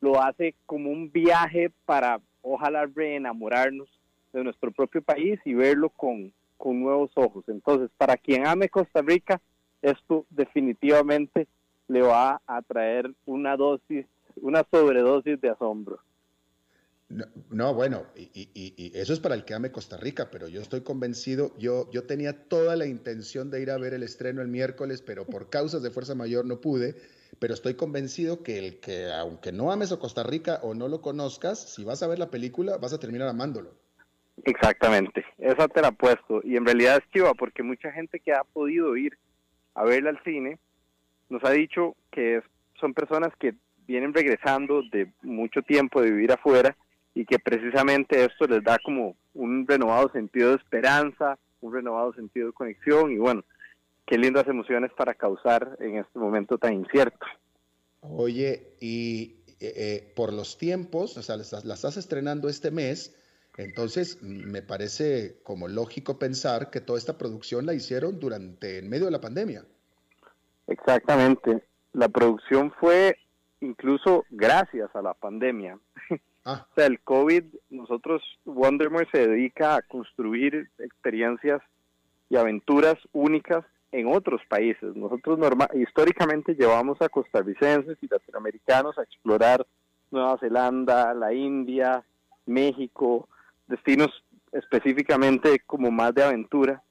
[0.01, 3.89] lo hace como un viaje para ojalá reenamorarnos
[4.33, 7.45] de nuestro propio país y verlo con, con nuevos ojos.
[7.49, 9.41] Entonces, para quien ame Costa Rica,
[9.83, 11.47] esto definitivamente
[11.89, 14.07] le va a traer una dosis,
[14.37, 16.01] una sobredosis de asombro.
[17.49, 21.57] No, bueno, y, eso es para el que ame Costa Rica, pero yo estoy convencido,
[21.57, 25.25] yo, yo tenía toda la intención de ir a ver el estreno el miércoles, pero
[25.25, 26.97] por causas de fuerza mayor no pude,
[27.39, 31.01] pero estoy convencido que el que, aunque no ames a Costa Rica o no lo
[31.01, 33.75] conozcas, si vas a ver la película, vas a terminar amándolo.
[34.45, 38.45] Exactamente, esa te la puesto, y en realidad es chiva, porque mucha gente que ha
[38.45, 39.19] podido ir
[39.75, 40.59] a verla al cine
[41.29, 42.41] nos ha dicho que
[42.81, 43.55] son personas que
[43.87, 46.77] vienen regresando de mucho tiempo de vivir afuera,
[47.19, 52.47] y que precisamente esto les da como un renovado sentido de esperanza, un renovado sentido
[52.47, 53.43] de conexión y bueno,
[54.07, 57.27] qué lindas emociones para causar en este momento tan incierto.
[58.03, 63.17] Oye, y eh, eh, por los tiempos, o sea, la, estás estrenando este mes,
[63.59, 69.07] entonces me parece como lógico pensar que toda esta producción la hicieron durante, en medio
[69.07, 69.65] de la pandemia.
[70.69, 73.19] Exactamente, la producción fue
[73.61, 75.79] incluso gracias a la pandemia.
[76.45, 76.67] Ah.
[76.71, 81.61] O sea, el COVID, nosotros, Wondermore se dedica a construir experiencias
[82.31, 84.95] y aventuras únicas en otros países.
[84.95, 85.39] Nosotros
[85.75, 89.67] históricamente llevamos a costarricenses y latinoamericanos a explorar
[90.11, 92.05] Nueva Zelanda, la India,
[92.47, 93.29] México,
[93.69, 94.11] destinos
[94.53, 96.83] específicamente como más de aventura.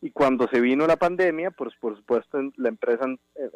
[0.00, 3.06] Y cuando se vino la pandemia, pues por supuesto la empresa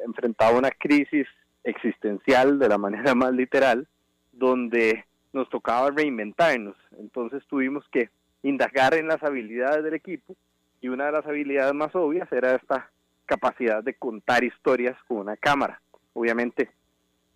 [0.04, 1.26] enfrentaba una crisis
[1.64, 3.86] existencial de la manera más literal,
[4.32, 6.76] donde nos tocaba reinventarnos.
[6.98, 8.10] Entonces tuvimos que
[8.42, 10.34] indagar en las habilidades del equipo
[10.80, 12.90] y una de las habilidades más obvias era esta
[13.26, 15.80] capacidad de contar historias con una cámara.
[16.14, 16.70] Obviamente,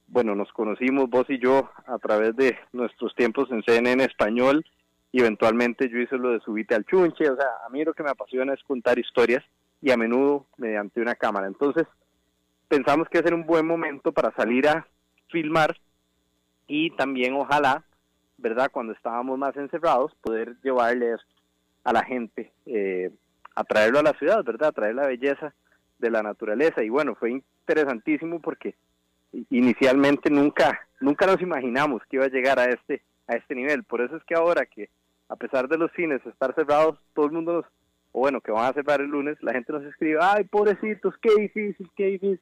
[0.09, 4.65] bueno, nos conocimos vos y yo a través de nuestros tiempos en CNN español
[5.15, 8.03] y eventualmente yo hice lo de subite al chunche, o sea, a mí lo que
[8.03, 9.45] me apasiona es contar historias
[9.81, 11.47] y a menudo mediante una cámara.
[11.47, 11.87] Entonces,
[12.67, 14.89] pensamos que era un buen momento para salir a
[15.31, 15.79] filmar
[16.67, 17.85] y también ojalá,
[18.39, 18.73] ¿verdad?
[18.73, 21.21] Cuando estábamos más encerrados, poder llevarles
[21.85, 23.13] a la gente, eh,
[23.55, 24.71] a traerlo a la ciudad, ¿verdad?
[24.71, 25.55] A traer la belleza
[26.01, 26.83] de la naturaleza.
[26.83, 28.75] Y bueno, fue interesantísimo porque
[29.51, 33.85] inicialmente nunca, nunca nos imaginamos que iba a llegar a este, a este nivel.
[33.85, 34.91] Por eso es que ahora que,
[35.35, 37.65] a pesar de los cines estar cerrados, todo el mundo nos,
[38.13, 41.35] o bueno, que van a cerrar el lunes, la gente nos escribe, ay, pobrecitos, qué
[41.35, 42.41] difícil, qué difícil.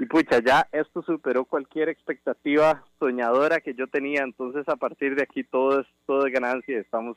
[0.00, 5.22] Y pucha, ya esto superó cualquier expectativa soñadora que yo tenía, entonces a partir de
[5.22, 7.16] aquí todo es, todo es ganancia y estamos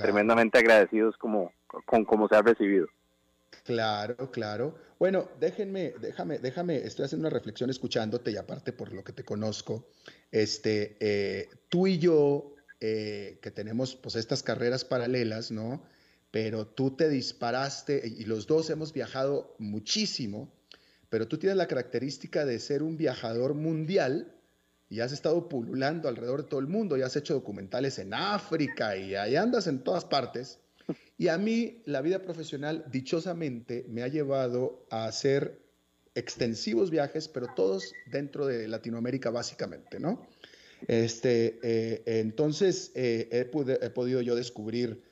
[0.00, 1.50] tremendamente agradecidos como,
[1.86, 2.86] con cómo se ha recibido.
[3.64, 4.74] Claro, claro.
[5.00, 9.24] Bueno, déjenme, déjame, déjame, estoy haciendo una reflexión escuchándote y aparte por lo que te
[9.24, 9.86] conozco,
[10.30, 15.82] este, eh, tú y yo, eh, que tenemos pues estas carreras paralelas, ¿no?
[16.30, 20.52] Pero tú te disparaste y los dos hemos viajado muchísimo
[21.10, 24.34] pero tú tienes la característica de ser un viajador mundial
[24.90, 28.96] y has estado pululando alrededor de todo el mundo y has hecho documentales en África
[28.96, 30.60] y ahí andas en todas partes.
[31.18, 35.60] Y a mí la vida profesional dichosamente me ha llevado a hacer
[36.14, 40.26] extensivos viajes, pero todos dentro de Latinoamérica básicamente, ¿no?
[40.86, 45.02] Este, eh, entonces eh, he, podido yo descubrir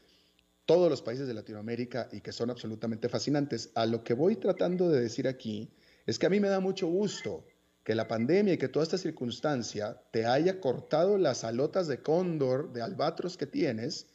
[0.64, 3.70] todos los países de Latinoamérica y que son absolutamente fascinantes.
[3.74, 5.70] A lo que voy tratando de decir aquí
[6.06, 7.44] es que a mí me da mucho gusto
[7.84, 12.72] que la pandemia y que toda esta circunstancia te haya cortado las alotas de cóndor,
[12.72, 14.06] de albatros que tienes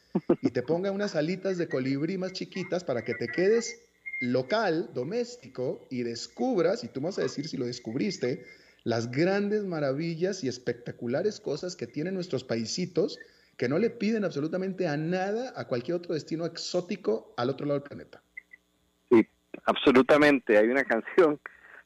[0.42, 3.74] y te ponga unas alitas de colibrí más chiquitas para que te quedes
[4.20, 8.44] local, doméstico y descubras, y tú vas a decir si lo descubriste,
[8.84, 13.18] las grandes maravillas y espectaculares cosas que tienen nuestros paisitos
[13.56, 17.80] que no le piden absolutamente a nada a cualquier otro destino exótico al otro lado
[17.80, 18.22] del planeta.
[19.10, 19.26] Sí,
[19.64, 20.56] absolutamente.
[20.58, 21.38] Hay una canción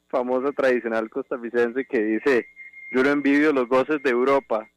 [0.07, 2.47] famosa tradicional costarricense que dice,
[2.91, 4.67] yo no envidio los goces de Europa.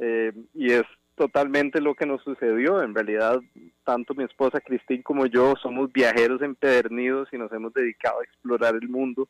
[0.00, 0.82] Eh, y es
[1.14, 2.82] totalmente lo que nos sucedió.
[2.82, 3.40] En realidad,
[3.84, 8.74] tanto mi esposa Cristín como yo somos viajeros empedernidos y nos hemos dedicado a explorar
[8.74, 9.28] el mundo.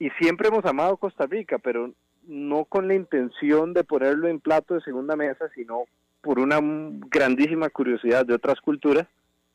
[0.00, 1.92] Y siempre hemos amado Costa Rica, pero
[2.26, 5.84] no con la intención de ponerlo en plato de segunda mesa, sino
[6.22, 9.06] por una grandísima curiosidad de otras culturas,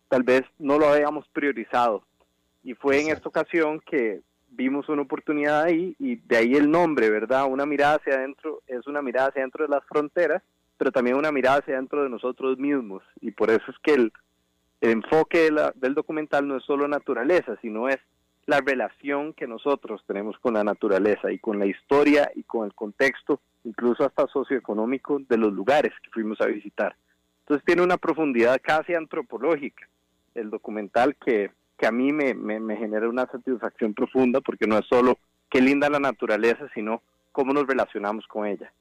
[0.08, 2.04] tal vez no lo habíamos priorizado.
[2.64, 7.10] Y fue en esta ocasión que vimos una oportunidad ahí y de ahí el nombre,
[7.10, 7.46] ¿verdad?
[7.48, 10.44] Una mirada hacia adentro es una mirada hacia adentro de las fronteras,
[10.78, 13.02] pero también una mirada hacia adentro de nosotros mismos.
[13.20, 14.14] Y por eso es que el,
[14.82, 17.98] enfoque del documental no es solo naturaleza, sino es
[18.46, 22.74] la relación que nosotros tenemos con la naturaleza y con la historia y con el
[22.74, 26.96] contexto, incluso hasta socioeconómico, de los lugares que fuimos a visitar.
[27.40, 29.88] Entonces tiene una profundidad casi antropológica
[30.36, 34.86] el documental que, que a mí me, me, genera una satisfacción profunda porque no es
[34.86, 35.18] solo
[35.50, 38.72] qué linda la naturaleza, sino cómo nos relacionamos con ella.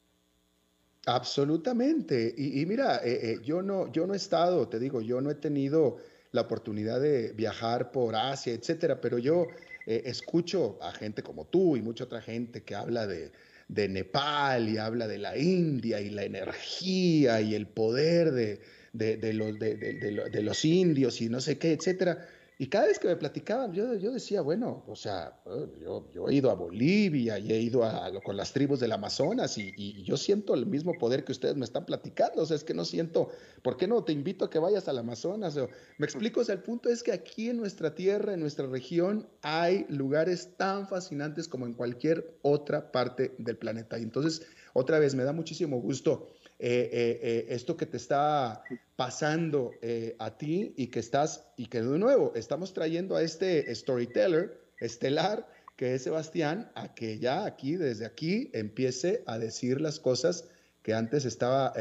[1.06, 2.34] Absolutamente.
[2.36, 5.34] Y, mira, eh, eh, yo, no, yo no he estado, te digo, yo no he
[5.34, 5.98] tenido
[6.34, 9.50] la oportunidad de viajar por Asia, etcétera, pero yo
[9.86, 13.30] eh, escucho a gente como tú y mucha otra gente que habla de,
[13.68, 18.60] Nepal y habla de la India y la energía y el poder de,
[18.92, 22.28] de, los, de, los indios y no sé qué, etcétera.
[22.56, 25.40] Y cada vez que me platicaban, yo, yo decía, bueno, o sea,
[25.80, 29.58] yo, yo, he ido a Bolivia y he ido a, con las tribus del Amazonas
[29.58, 32.42] y, yo siento el mismo poder que ustedes me están platicando.
[32.42, 33.30] O sea, es que no siento,
[33.62, 35.56] ¿por qué no te invito a que vayas al Amazonas?
[35.98, 39.28] Me explico, o sea, el punto es que aquí en nuestra tierra, en nuestra región,
[39.42, 43.98] hay lugares tan fascinantes como en cualquier otra parte del planeta.
[43.98, 44.42] Y entonces,
[44.74, 46.28] otra vez, me da muchísimo gusto
[46.60, 48.62] eh, eh, eh, esto que te está
[48.96, 49.72] pasando
[50.18, 55.48] a ti y que estás, y que de nuevo estamos trayendo a este storyteller estelar
[55.76, 60.48] que es Sebastián a que ya aquí, desde aquí, empiece a decir las cosas
[60.82, 61.72] que antes estaba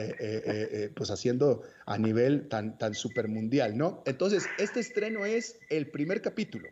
[0.95, 4.01] pues haciendo a nivel tan, tan super mundial, ¿no?
[4.07, 6.67] Entonces, este estreno es el primer capítulo.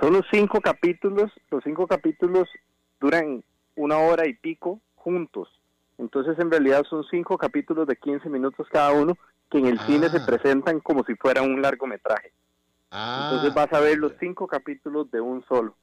[0.00, 2.48] Son los cinco capítulos, los cinco capítulos
[2.98, 3.44] duran
[3.76, 5.48] una hora y pico juntos.
[6.02, 9.16] Entonces, en realidad son cinco capítulos de 15 minutos cada uno
[9.48, 10.26] que en el cine se ah.
[10.26, 12.32] presentan como si fuera un largometraje.
[12.90, 15.76] Ah, Entonces vas a ver los cinco capítulos de un solo,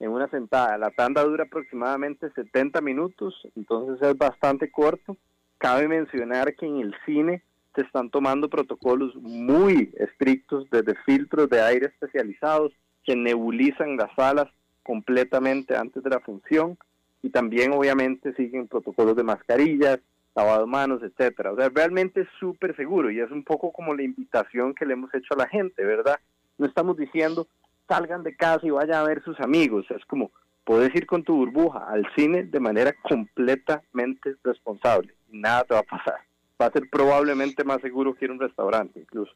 [0.00, 0.78] en una sentada.
[0.78, 5.16] La tanda dura aproximadamente 70 minutos, entonces es bastante corto.
[5.58, 7.42] Cabe mencionar que en el cine
[7.74, 12.72] se están tomando protocolos muy estrictos desde filtros de aire especializados
[13.04, 14.48] que nebulizan las salas
[14.82, 16.78] completamente antes de la función
[17.22, 19.98] y también obviamente siguen protocolos de mascarillas,
[20.34, 21.52] lavado de manos, etcétera.
[21.52, 24.92] O sea, realmente es súper seguro y es un poco como la invitación que le
[24.92, 26.18] hemos hecho a la gente, ¿verdad?
[26.58, 27.48] No estamos diciendo
[27.88, 30.30] salgan de casa y vayan a ver sus amigos, es como
[30.64, 35.84] puedes ir con tu burbuja al cine de manera completamente responsable, nada te va a
[35.84, 36.20] pasar.
[36.60, 39.32] Va a ser probablemente más seguro que ir a un restaurante incluso.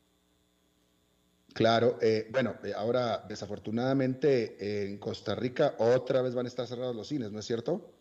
[1.55, 6.95] Claro, eh, bueno, eh, ahora desafortunadamente en Costa Rica otra vez van a estar cerrados
[6.95, 7.93] los cines, ¿no es cierto?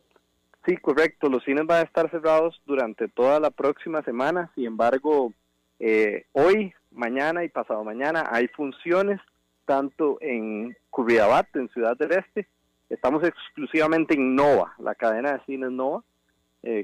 [0.66, 5.34] Sí, correcto, los cines van a estar cerrados durante toda la próxima semana, sin embargo,
[5.80, 9.20] eh, hoy, mañana y pasado mañana hay funciones
[9.66, 12.48] tanto en Curridabat, en Ciudad del Este,
[12.90, 16.04] estamos exclusivamente en Nova, la cadena de cines Nova,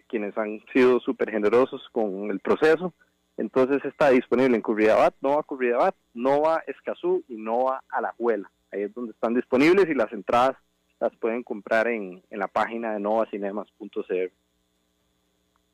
[0.07, 2.93] quienes han sido súper generosos con el proceso,
[3.37, 8.49] entonces está disponible en Curridabat, Nova Curridabat, Nova Escazú y Nova Alajuela.
[8.71, 10.55] Ahí es donde están disponibles y las entradas
[10.99, 14.31] las pueden comprar en, la página de novacinemas.cr.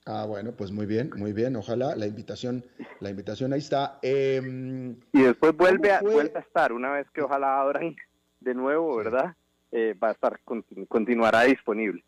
[0.08, 1.56] Ah, bueno, pues muy bien, muy bien.
[1.56, 2.66] Ojalá la invitación,
[3.00, 4.00] la invitación ahí está.
[4.02, 7.96] Em, y después vuelve a, vuelve a estar, una vez que ojalá abran
[8.40, 9.36] de nuevo, ¿verdad?
[9.72, 10.40] Eh, va a estar,
[10.88, 12.04] continuará disponible.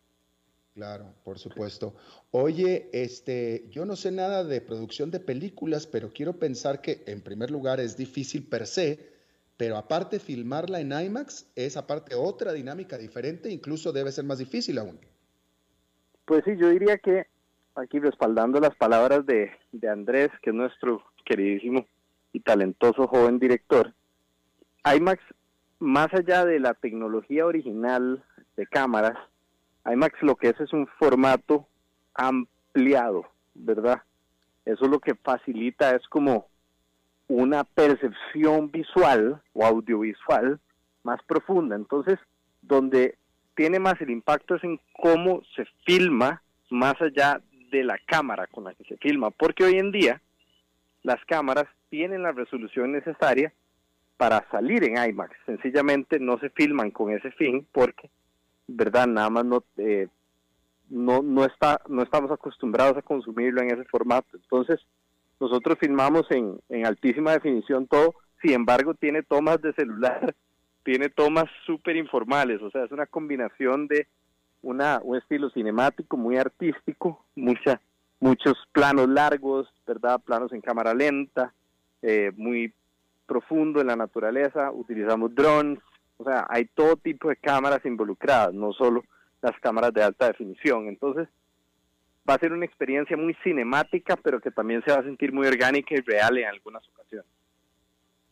[0.74, 1.94] Claro, por supuesto.
[2.32, 7.20] Oye, este, yo no sé nada de producción de películas, pero quiero pensar que en
[7.20, 9.14] primer lugar es difícil per se,
[9.56, 14.78] pero aparte filmarla en IMAX es aparte otra dinámica diferente, incluso debe ser más difícil
[14.78, 14.98] aún.
[16.24, 17.28] Pues sí, yo diría que
[17.76, 21.86] aquí respaldando las palabras de, de Andrés, que es nuestro queridísimo
[22.32, 23.94] y talentoso joven director,
[24.84, 25.22] IMAX,
[25.78, 28.24] más allá de la tecnología original
[28.56, 29.16] de cámaras,
[29.86, 31.66] IMAX lo que es es un formato
[32.14, 34.02] ampliado, ¿verdad?
[34.64, 36.48] Eso lo que facilita es como
[37.28, 40.58] una percepción visual o audiovisual
[41.02, 41.76] más profunda.
[41.76, 42.18] Entonces,
[42.62, 43.16] donde
[43.54, 48.64] tiene más el impacto es en cómo se filma más allá de la cámara con
[48.64, 50.20] la que se filma, porque hoy en día
[51.02, 53.52] las cámaras tienen la resolución necesaria
[54.16, 55.36] para salir en IMAX.
[55.44, 58.10] Sencillamente no se filman con ese fin porque
[58.66, 59.06] ¿verdad?
[59.06, 60.08] Nada más no, eh,
[60.90, 64.28] no, no, está, no estamos acostumbrados a consumirlo en ese formato.
[64.34, 64.80] Entonces,
[65.40, 70.34] nosotros filmamos en, en altísima definición todo, sin embargo, tiene tomas de celular,
[70.84, 74.06] tiene tomas súper informales, o sea, es una combinación de
[74.62, 77.80] una, un estilo cinemático muy artístico, mucha,
[78.20, 80.20] muchos planos largos, ¿verdad?
[80.24, 81.52] Planos en cámara lenta,
[82.02, 82.72] eh, muy
[83.26, 85.78] profundo en la naturaleza, utilizamos drones,
[86.16, 89.02] o sea, hay todo tipo de cámaras involucradas, no solo
[89.42, 90.88] las cámaras de alta definición.
[90.88, 91.28] Entonces,
[92.28, 95.46] va a ser una experiencia muy cinemática, pero que también se va a sentir muy
[95.46, 97.26] orgánica y real en algunas ocasiones.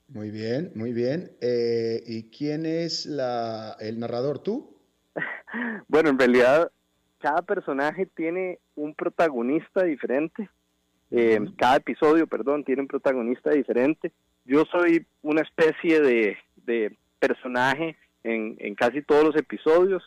[0.09, 1.33] Muy bien, muy bien.
[1.41, 4.39] Eh, ¿Y quién es la, el narrador?
[4.41, 4.77] ¿Tú?
[5.89, 6.71] bueno, en realidad,
[7.19, 10.49] cada personaje tiene un protagonista diferente.
[11.11, 14.13] Eh, cada episodio, perdón, tiene un protagonista diferente.
[14.45, 16.97] Yo soy una especie de, de
[17.27, 20.03] personaje en, en casi todos los episodios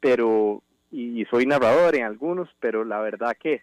[0.00, 3.62] pero y, soy narrador en algunos, pero la verdad que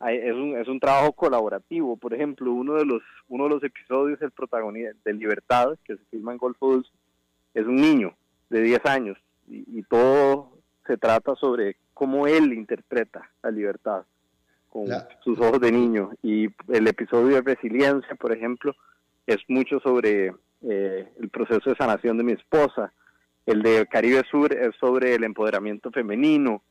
[0.00, 1.96] es un, es un trabajo colaborativo.
[1.96, 6.04] Por ejemplo, uno de los uno de los episodios, el protagonista de Libertad, que se
[6.10, 6.90] filma en Golfo Dulce,
[7.52, 8.14] es un niño
[8.48, 10.52] de 10 años y, todo
[10.86, 14.04] se trata sobre cómo él interpreta la libertad
[14.70, 14.86] con
[15.22, 16.10] sus ojos de niño.
[16.22, 18.74] Y el episodio de Resiliencia, por ejemplo,
[19.26, 20.32] es mucho sobre
[20.62, 22.92] eh, el proceso de sanación de mi esposa.
[23.46, 26.62] El de Caribe Sur es sobre el empoderamiento femenino,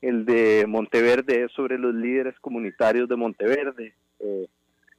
[0.00, 4.48] el de Monteverde es sobre los líderes comunitarios de Monteverde, eh,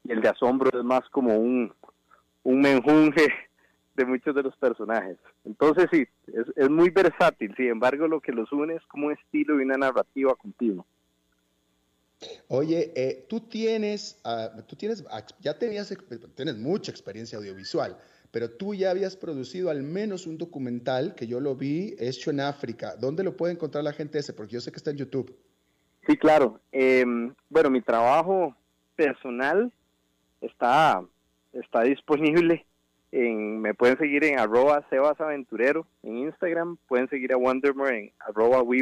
[0.04, 1.74] y el de Asombro es más como un,
[2.44, 3.28] un menjunje
[3.96, 5.18] de muchos de los personajes.
[5.46, 6.06] Entonces sí,
[6.56, 9.78] es, muy versátil, sin embargo lo que los une es como un estilo y una
[9.78, 10.86] narrativa continua.
[12.48, 15.04] Oye, eh, tú tienes, ah, tú tienes,
[15.42, 15.94] ya tenías,
[16.36, 17.98] tienes mucha experiencia audiovisual
[18.34, 22.40] pero tú ya habías producido al menos un documental que yo lo vi hecho en
[22.40, 22.96] África.
[22.96, 24.34] ¿Dónde lo puede encontrar la gente ese?
[24.34, 25.38] Porque yo sé que está en YouTube.
[26.08, 26.60] Sí, claro.
[26.72, 28.56] Em, bueno, mi trabajo
[28.96, 29.72] personal
[30.42, 31.04] está,
[31.54, 32.66] está disponible.
[33.12, 38.64] En, me pueden seguir en arroba sebasaventurero en Instagram, pueden seguir a Wondermore en arroba
[38.64, 38.82] we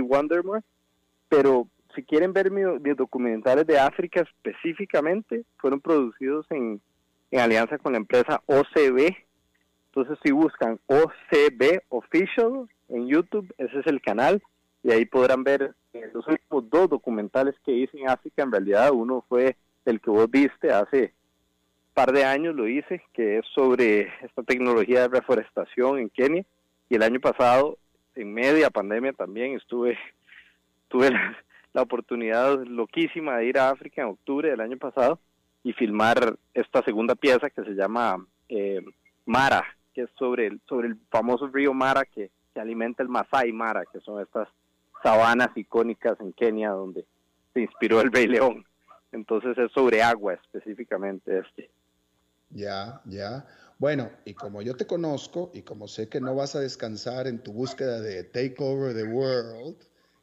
[1.28, 6.80] pero si quieren ver mis, documentales de África específicamente, fueron producidos en,
[7.32, 9.14] en alianza con la empresa OCB,
[9.94, 14.42] entonces, si buscan OCB Official en YouTube, ese es el canal,
[14.84, 18.44] y ahí podrán ver eh, los últimos dos documentales que hice en África.
[18.44, 21.14] En realidad, uno fue el que vos viste hace
[21.90, 26.46] un par de años, lo hice, que es sobre esta tecnología de reforestación en Kenia.
[26.88, 27.78] Y el año pasado,
[28.16, 30.00] en media pandemia también, estuve,
[30.88, 31.10] tuve
[31.74, 35.20] la, oportunidad loquísima de ir a África en octubre del año pasado
[35.66, 38.82] y filmar esta segunda pieza que se llama eh,
[39.26, 43.86] Mara, que es sobre el, sobre el famoso río Mara que, alimenta el Masai Mara,
[43.92, 44.48] que son estas
[45.02, 47.06] sabanas icónicas en Kenia donde
[47.54, 48.66] se inspiró el Rey León.
[49.12, 51.72] Entonces es sobre agua específicamente este.
[52.50, 53.46] Ya, ya.
[53.80, 57.42] Bueno, y como yo te conozco y como sé que no vas a descansar en
[57.42, 59.76] tu búsqueda de take over the world,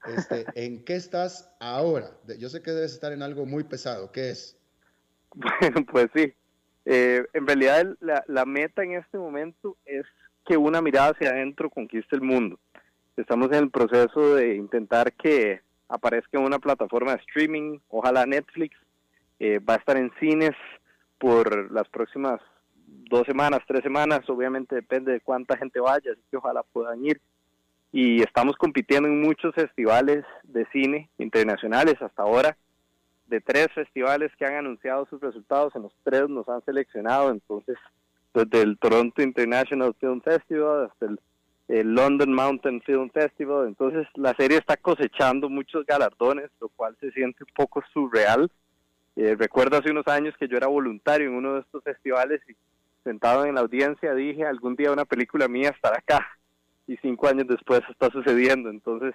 [0.06, 2.12] este, ¿en qué estás ahora?
[2.38, 4.12] Yo sé que debes estar en algo muy pesado.
[4.12, 4.56] ¿Qué es?
[5.34, 6.32] Bueno, pues sí.
[6.90, 10.06] Eh, en realidad la, meta en este momento es
[10.46, 12.58] que una mirada hacia adentro conquiste el mundo.
[13.14, 18.74] Estamos en el proceso de intentar que aparezca una plataforma de streaming, ojalá Netflix,
[19.38, 20.52] eh, va a estar en cines
[21.18, 22.40] por las próximas
[22.86, 27.20] dos semanas, tres semanas, obviamente depende de cuánta gente vaya, así que ojalá puedan ir.
[27.92, 32.56] Y estamos compitiendo en muchos festivales de cine internacionales hasta ahora
[33.28, 37.76] de tres festivales que han anunciado sus resultados, en los tres nos han seleccionado, entonces
[38.34, 41.20] desde el Toronto International Film Festival hasta el,
[41.94, 47.44] London Mountain Film Festival, entonces la serie está cosechando muchos galardones, lo cual se siente
[47.44, 48.50] un poco surreal.
[49.16, 52.56] Eh, recuerdo hace unos años que yo era voluntario en uno de estos festivales y
[53.04, 56.26] sentado en la audiencia dije, algún día una película mía estará acá
[56.86, 59.14] y cinco años después está sucediendo, entonces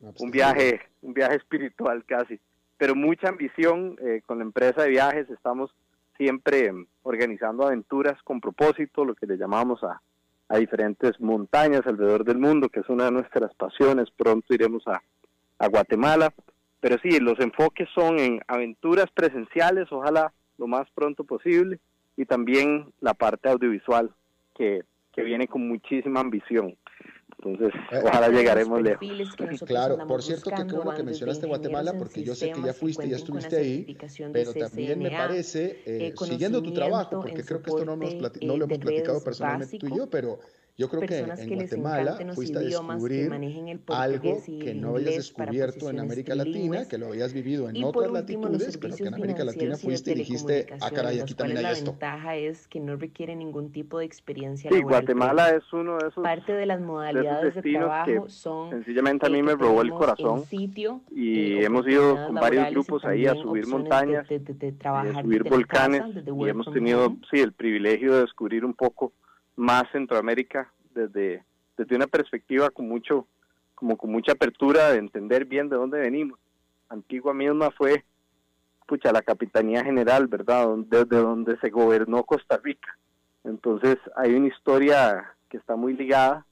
[0.00, 2.40] un viaje, un viaje espiritual casi
[2.80, 5.28] pero mucha ambición eh, con la empresa de viajes.
[5.28, 5.70] Estamos
[6.16, 10.00] siempre em, organizando aventuras con propósito, lo que le llamamos a,
[10.58, 14.10] diferentes montañas alrededor del mundo, que es una de nuestras pasiones.
[14.16, 15.02] Pronto iremos a,
[15.58, 16.32] a Guatemala.
[16.80, 21.78] Pero sí, los enfoques son en aventuras presenciales, ojalá lo más pronto posible,
[22.16, 24.10] y también la parte audiovisual,
[24.56, 26.74] que, que viene con muchísima ambición.
[27.42, 29.00] Entonces, eh, ojalá llegaremos lejos.
[29.66, 33.08] Claro, por cierto, que qué bueno que mencionaste Guatemala, porque yo sé que ya fuiste,
[33.08, 33.96] ya estuviste ahí,
[34.32, 38.64] pero también me parece, eh, siguiendo tu trabajo, porque creo que esto no, no lo
[38.64, 40.38] hemos platicado personalmente tú y yo, pero
[40.80, 43.30] Yo creo que en Guatemala fuiste a descubrir
[43.88, 48.78] algo que no habías descubierto en América Latina, que lo habías vivido en otras latitudes,
[48.78, 51.84] pero que en América Latina fuiste y dijiste, ah, caray, aquí también hay esto.
[51.84, 56.08] La ventaja es que no requiere ningún tipo de experiencia sí, Guatemala es uno de
[56.08, 60.46] esos Parte de las modalidades de, trabajo son sencillamente a mí me robó el corazón
[60.46, 66.48] sitio, y hemos ido con varios grupos ahí a subir montañas, a subir volcanes y
[66.48, 69.12] hemos tenido sí el privilegio de descubrir un poco
[69.60, 71.44] más Centroamérica desde,
[71.76, 73.26] desde una perspectiva con mucho,
[73.74, 76.38] como con mucha apertura de entender bien de dónde venimos.
[76.88, 78.04] Antigua misma fue,
[78.86, 80.66] pucha, la Capitanía General, ¿verdad?
[80.86, 82.96] Desde donde se gobernó Costa Rica.
[83.44, 86.46] Entonces hay una historia que está muy ligada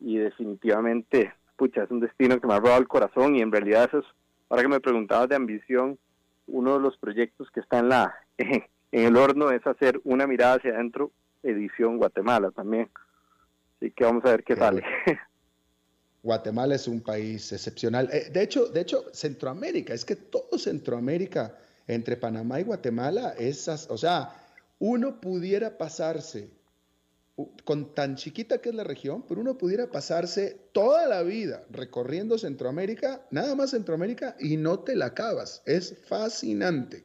[0.00, 3.88] y definitivamente, pucha, es un destino que me ha robado el corazón y en realidad
[3.88, 4.06] eso es,
[4.48, 5.98] ahora que me preguntabas de ambición,
[6.46, 10.54] uno de los proyectos que está en la en el horno es hacer una mirada
[10.54, 11.10] hacia adentro
[11.44, 12.90] edición Guatemala también.
[13.76, 14.82] Así que vamos a ver qué sale.
[16.22, 18.08] Guatemala es un país excepcional.
[18.10, 23.90] Eh, de hecho, de hecho, Centroamérica, es que todo Centroamérica, entre Panamá y Guatemala, esas,
[23.90, 24.32] o sea,
[24.78, 26.50] uno pudiera pasarse,
[27.64, 32.38] con tan chiquita que es la región, pero uno pudiera pasarse toda la vida recorriendo
[32.38, 35.62] Centroamérica, nada más Centroamérica, y no te la acabas.
[35.66, 37.04] Es fascinante.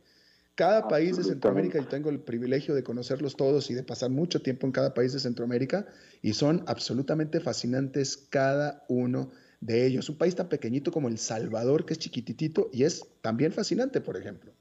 [0.60, 4.41] Cada país de Centroamérica, yo tengo el privilegio de conocerlos todos y de pasar mucho
[4.41, 5.86] tiempo en cada país de Centroamérica
[6.22, 9.32] y son absolutamente fascinantes cada uno
[9.62, 10.10] de ellos.
[10.10, 14.18] Un país tan pequeñito como El Salvador, que es chiquititito y es también fascinante, por
[14.18, 14.51] ejemplo.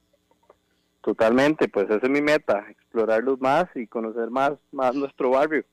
[1.00, 5.64] Totalmente, pues esa es mi meta, explorarlos más y conocer más, más nuestro barrio.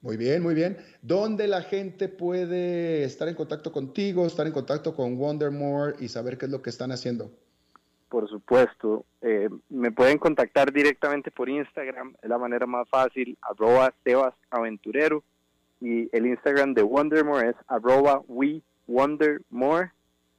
[0.00, 0.76] Muy bien, muy bien.
[1.02, 6.36] ¿Dónde la gente puede estar en contacto contigo, estar en contacto con Wondermore y saber
[6.36, 7.30] qué es lo que están haciendo?
[8.08, 9.04] Por supuesto.
[9.20, 15.22] Eh, me pueden contactar directamente por Instagram, es la manera más fácil, arroba Sebas Aventurero.
[15.80, 19.92] Y el Instagram de Wondermore es arroba We Wondermore.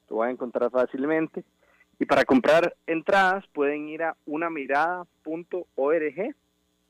[0.10, 1.44] Lo van a encontrar fácilmente.
[2.00, 6.36] Y para comprar entradas pueden ir a unamirada.org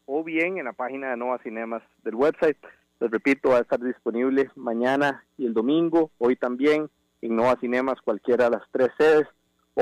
[0.06, 2.58] o bien en la página de Nova Cinemas del website.
[3.00, 6.90] Les repito, va a estar disponible mañana y el domingo, hoy también
[7.22, 9.28] en Nova Cinemas, cualquiera de las tres sedes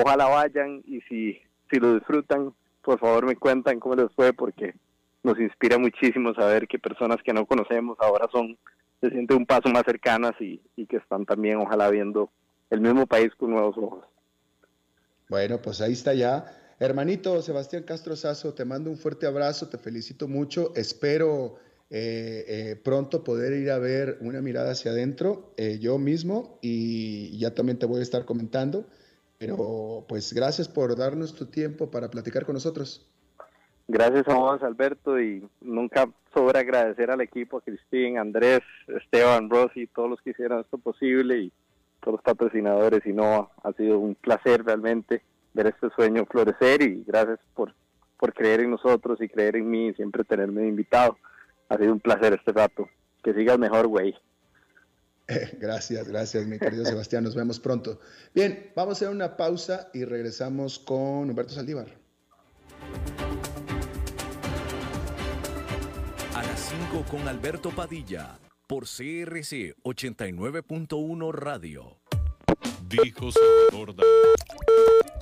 [0.02, 1.40] ojalá vayan y si,
[1.70, 4.74] si lo disfrutan, por favor me cuentan cómo les fue porque
[5.22, 8.56] nos inspira muchísimo saber que personas que no conocemos ahora son,
[9.00, 12.30] se sienten un paso más cercanas y, y que están también ojalá viendo
[12.70, 14.04] el mismo país con nuevos ojos.
[15.28, 16.46] Bueno, pues ahí está ya.
[16.78, 21.56] Hermanito Sebastián Castro Sazo, te mando un fuerte abrazo, te felicito mucho, espero
[21.90, 27.36] eh, eh, pronto poder ir a ver una mirada hacia adentro eh, yo mismo y
[27.38, 28.86] ya también te voy a estar comentando.
[29.38, 33.08] Pero pues gracias por darnos tu tiempo para platicar con nosotros.
[33.86, 39.86] Gracias a vos, Alberto, y nunca sobra agradecer al equipo, a Cristín, Andrés, Esteban, Rosy,
[39.86, 41.52] todos los que hicieron esto posible y
[42.00, 45.22] todos los patrocinadores y no ha sido un placer realmente
[45.54, 47.74] ver este sueño florecer y gracias por,
[48.18, 51.16] por creer en nosotros y creer en mí y siempre tenerme invitado.
[51.68, 52.88] Ha sido un placer este rato.
[53.22, 54.14] Que sigas mejor, güey.
[55.60, 57.24] Gracias, gracias, mi querido Sebastián.
[57.24, 58.00] Nos vemos pronto.
[58.34, 61.88] Bien, vamos a hacer una pausa y regresamos con Humberto Saldívar.
[66.34, 71.98] A las 5 con Alberto Padilla, por CRC 89.1 Radio.
[72.88, 74.08] Dijo Salvador Dalí.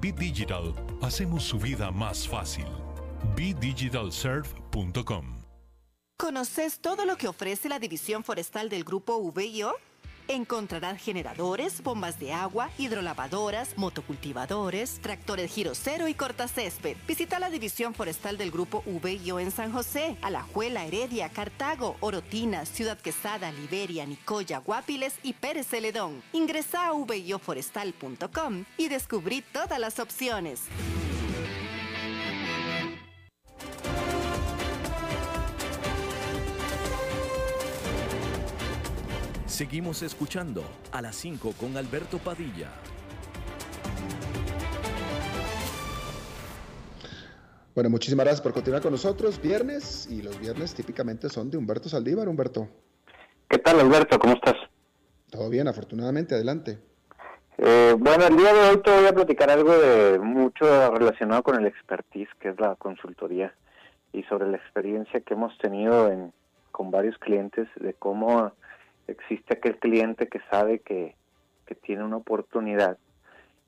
[0.00, 2.66] BitDigital hacemos su vida más fácil.
[3.36, 5.42] BitDigitalServe.com
[6.18, 9.74] ¿Conoces todo lo que ofrece la división forestal del grupo VIO?
[10.28, 16.96] Encontrarán generadores, bombas de agua, hidrolavadoras, motocultivadores, tractores giro cero y cortacésped.
[17.06, 22.98] Visita la división forestal del grupo VIO en San José, Alajuela, Heredia, Cartago, Orotina, Ciudad
[22.98, 26.22] Quesada, Liberia, Nicoya, Guapiles y Pérez Celedón.
[26.32, 30.62] Ingresa a vioforestal.com y descubrí todas las opciones.
[39.52, 42.70] Seguimos escuchando a las 5 con Alberto Padilla.
[47.74, 49.38] Bueno, muchísimas gracias por continuar con nosotros.
[49.42, 52.30] Viernes y los viernes típicamente son de Humberto Saldívar.
[52.30, 52.66] Humberto.
[53.46, 54.18] ¿Qué tal, Alberto?
[54.18, 54.56] ¿Cómo estás?
[55.30, 56.34] Todo bien, afortunadamente.
[56.34, 56.78] Adelante.
[57.58, 61.60] Eh, bueno, el día de hoy te voy a platicar algo de mucho relacionado con
[61.60, 63.54] el expertise, que es la consultoría,
[64.14, 66.32] y sobre la experiencia que hemos tenido en,
[66.70, 68.52] con varios clientes de cómo
[69.06, 71.14] existe aquel cliente que sabe que,
[71.66, 72.98] que tiene una oportunidad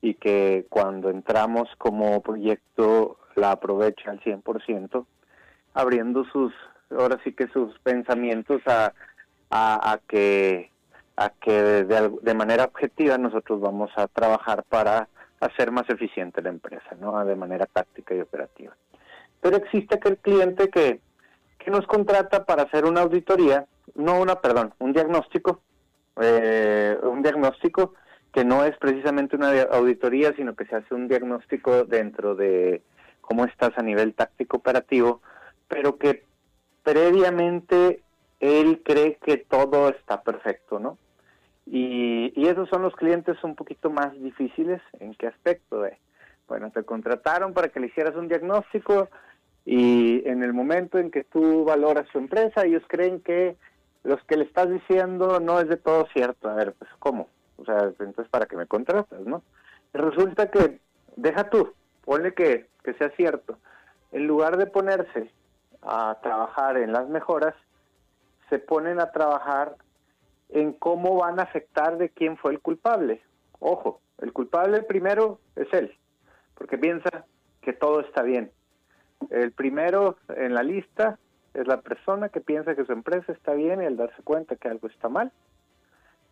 [0.01, 5.05] y que cuando entramos como proyecto la aprovecha al 100%,
[5.73, 6.53] abriendo sus,
[6.89, 8.93] ahora sí que sus pensamientos a,
[9.49, 10.71] a que
[11.17, 11.51] a que
[11.83, 15.07] de, manera objetiva nosotros vamos a trabajar para
[15.39, 17.23] hacer más eficiente la empresa, ¿no?
[17.23, 18.75] De manera táctica y operativa.
[19.41, 20.99] Pero existe aquel cliente que,
[21.59, 23.65] que nos contrata para hacer una auditoría,
[23.95, 25.61] no una, perdón, un diagnóstico,
[26.21, 27.93] eh, un diagnóstico
[28.33, 32.81] que no es precisamente una auditoría, sino que se hace un diagnóstico dentro de
[33.21, 35.21] cómo estás a nivel táctico operativo,
[35.67, 36.23] pero que
[36.83, 38.03] previamente
[38.39, 40.97] él cree que todo está perfecto, ¿no?
[41.65, 44.81] Y, esos son los clientes un poquito más difíciles.
[44.99, 45.81] ¿En qué aspecto?
[45.81, 45.97] De,
[46.47, 49.09] bueno, te contrataron para que le hicieras un diagnóstico
[49.65, 53.55] y en el momento en que tú valoras su empresa, ellos creen que
[54.05, 56.47] los que le estás diciendo no es de todo cierto.
[56.47, 57.27] A ver, pues ¿cómo?
[57.57, 59.43] O sea, entonces para que me contratas, ¿no?
[59.93, 60.79] resulta que,
[61.15, 63.57] deja tú, ponle que, que sea cierto.
[64.11, 65.31] En lugar de ponerse
[65.81, 67.55] a trabajar en las mejoras,
[68.49, 69.75] se ponen a trabajar
[70.49, 73.21] en cómo van a afectar de quién fue el culpable.
[73.59, 75.95] Ojo, el culpable primero es él,
[76.55, 77.25] porque piensa
[77.61, 78.51] que todo está bien.
[79.29, 81.17] El primero en la lista
[81.55, 84.67] es la persona que piensa que su empresa está bien y al darse cuenta que
[84.67, 85.31] algo está mal,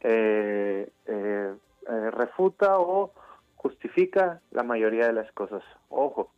[0.02, 1.54] eh, eh,
[1.88, 3.14] eh, refuta o
[3.56, 5.64] justifica la mayoría de las cosas.
[5.90, 6.32] Ojo,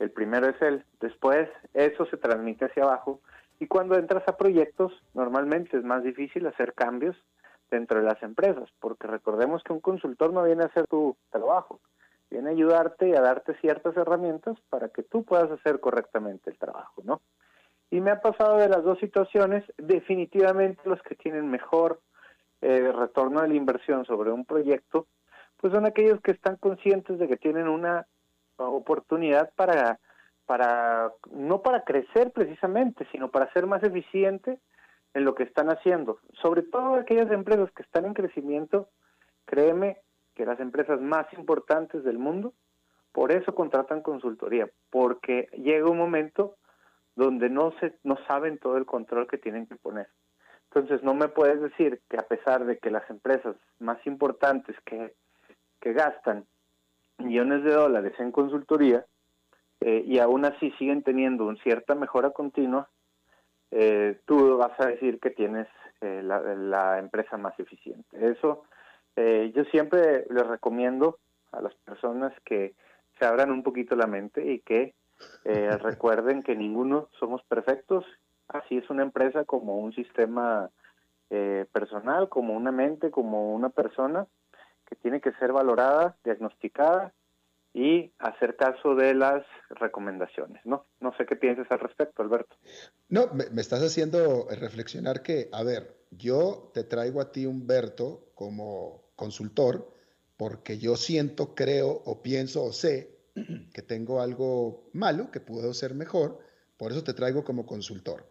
[0.00, 0.84] el primero es él.
[1.00, 3.20] Después eso se transmite hacia abajo
[3.60, 7.16] y cuando entras a proyectos, normalmente es más difícil hacer cambios
[7.70, 11.80] dentro de las empresas, porque recordemos que un consultor no viene a hacer tu trabajo,
[12.30, 16.58] viene a ayudarte y a darte ciertas herramientas para que tú puedas hacer correctamente el
[16.58, 17.20] trabajo, ¿no?
[17.94, 22.00] Y me ha pasado de las dos situaciones, definitivamente los que tienen mejor
[22.60, 25.06] eh, retorno de la inversión sobre un proyecto,
[25.58, 28.04] pues son aquellos que están conscientes de que tienen una
[28.56, 30.00] oportunidad para
[30.44, 34.58] para no para crecer precisamente, sino para ser más eficiente
[35.14, 36.18] en lo que están haciendo.
[36.42, 38.88] Sobre todo aquellas empresas que están en crecimiento,
[39.44, 39.98] créeme
[40.34, 42.54] que las empresas más importantes del mundo,
[43.12, 46.56] por eso contratan consultoría, porque llega un momento
[47.16, 50.08] donde no se no saben todo el control que tienen que poner.
[50.70, 55.14] Entonces no me puedes decir que a pesar de que las empresas más importantes que,
[55.80, 56.46] que gastan
[57.18, 59.06] millones de dólares en consultoría,
[59.86, 62.88] eh, y aún así siguen teniendo una cierta mejora continua,
[63.70, 65.68] eh, tú vas a decir que tienes
[66.00, 68.06] eh, la, empresa más eficiente.
[68.12, 68.64] Eso
[69.16, 71.18] yo siempre les recomiendo
[71.52, 72.74] a las personas que
[73.16, 74.94] se abran un poquito la mente y que
[75.82, 78.04] recuerden que ninguno somos perfectos.
[78.48, 80.70] Así es una empresa como un sistema
[81.72, 84.28] personal, como una mente, como una persona
[84.88, 87.12] que tiene que ser valorada, diagnosticada
[87.74, 90.86] y hacer caso de las recomendaciones, ¿no?
[91.00, 92.54] No sé qué piensas al respecto, Alberto.
[93.08, 99.02] No, me, estás haciendo reflexionar que, a ver, yo te traigo a ti, Humberto, como
[99.16, 99.92] consultor,
[100.36, 103.13] porque yo siento, creo o pienso o sé
[103.74, 106.38] que tengo algo malo, que puedo ser mejor,
[106.76, 108.26] por eso te traigo como consultor.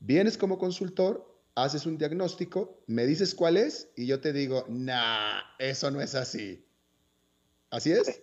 [0.00, 1.24] Vienes como consultor,
[1.54, 6.14] haces un diagnóstico, me dices cuál es y yo te digo, nah, eso no es
[6.14, 6.64] así.
[7.70, 8.22] ¿Así es?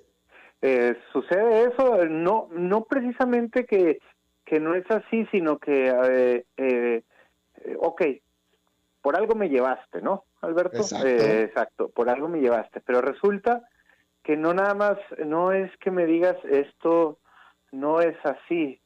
[0.61, 3.99] Eh, sucede eso, no, no precisamente que,
[4.45, 7.03] que no es así, sino que, eh, eh,
[7.79, 8.01] ok,
[9.01, 10.77] por algo me llevaste, ¿no, Alberto?
[10.77, 11.07] Exacto.
[11.07, 13.63] Exacto, por algo me llevaste, pero resulta
[14.23, 17.17] que no nada más, no es que me digas esto
[17.71, 18.79] no es así,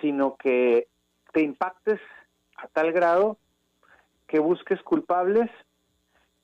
[0.00, 0.88] sino que
[1.32, 2.00] te impactes
[2.56, 3.38] a tal grado
[4.26, 5.50] que busques culpables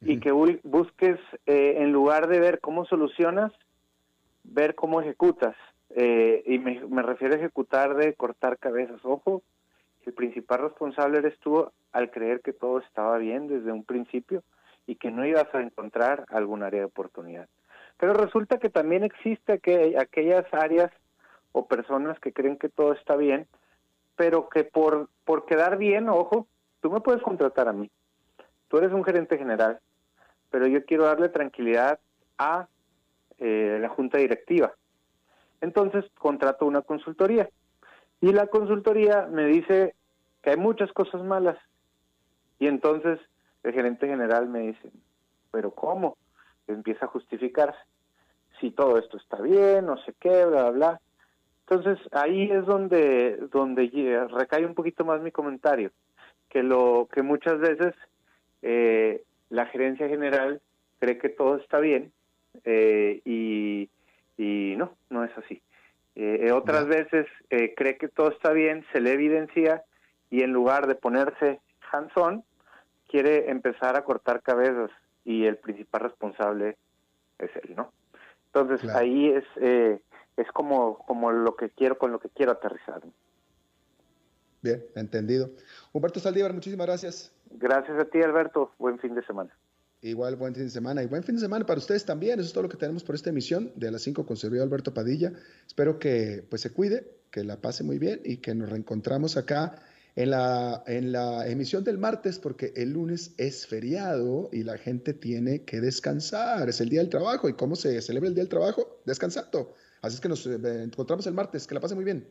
[0.02, 3.52] y que busques, en lugar de ver cómo solucionas,
[4.44, 5.54] ver cómo ejecutas.
[5.90, 9.00] Eh, y me, refiero a ejecutar de cortar cabezas.
[9.04, 9.42] Ojo,
[10.06, 14.42] el principal responsable eres tú al creer que todo estaba bien desde un principio
[14.86, 17.48] y que no ibas a encontrar algún área de oportunidad.
[18.00, 20.90] Pero resulta que también existe que, aquellas áreas
[21.52, 23.46] o personas que creen que todo está bien,
[24.16, 26.46] pero que por, por quedar bien, ojo,
[26.80, 27.90] tú me puedes contratar a mí,
[28.68, 29.80] tú eres un gerente general,
[30.50, 32.00] pero yo quiero darle tranquilidad
[32.38, 32.68] a
[33.38, 34.72] eh, la junta directiva.
[35.60, 37.50] Entonces contrato una consultoría
[38.22, 39.94] y la consultoría me dice
[40.42, 41.58] que hay muchas cosas malas
[42.58, 43.20] y entonces
[43.62, 44.90] el gerente general me dice,
[45.50, 46.16] pero ¿cómo?
[46.72, 47.78] Empieza a justificarse.
[48.60, 51.00] Si todo esto está bien, no sé qué, bla, bla, bla.
[51.70, 55.92] Entonces ahí es donde, donde recae un poquito más mi comentario,
[56.48, 57.94] que lo que muchas veces
[58.62, 60.60] eh, la gerencia general
[60.98, 62.12] cree que todo está bien
[62.64, 63.88] eh, y,
[64.36, 65.62] y, no, no es así.
[66.16, 67.26] Eh, otras veces
[67.76, 69.84] cree que todo está bien, se le evidencia
[70.28, 71.60] y en lugar de ponerse
[71.92, 72.42] hands-on,
[73.08, 74.90] quiere empezar a cortar cabezas
[75.24, 76.76] y el principal responsable
[77.38, 77.92] es él, ¿no?
[78.52, 80.00] Entonces ahí es eh,
[80.36, 83.00] es como como lo que quiero con lo que quiero aterrizar.
[84.62, 85.50] Bien, entendido.
[85.92, 87.32] Humberto Saldívar, muchísimas gracias.
[87.50, 88.72] Gracias a ti, Alberto.
[88.78, 89.50] Buen fin de semana.
[90.02, 92.40] Igual, buen fin de semana y buen fin de semana para ustedes también.
[92.40, 94.66] Eso es todo lo que tenemos por esta emisión de a las 5 con servidor
[94.66, 95.32] Alberto Padilla.
[95.66, 99.82] Espero que pues se cuide, que la pase muy bien y que nos reencontramos acá
[100.16, 105.14] en la, en la emisión del martes porque el lunes es feriado y la gente
[105.14, 106.68] tiene que descansar.
[106.68, 107.48] Es el día del trabajo.
[107.48, 109.00] ¿Y cómo se celebra el día del trabajo?
[109.04, 109.74] Descansando.
[110.02, 111.66] Así es que nos eh, encontramos el martes.
[111.66, 112.26] Que la pase muy bien.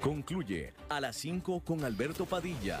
[0.00, 2.80] Concluye a las 5 con Alberto Padilla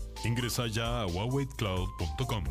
[0.23, 2.43] Ingresa ya a huaweiCloud.com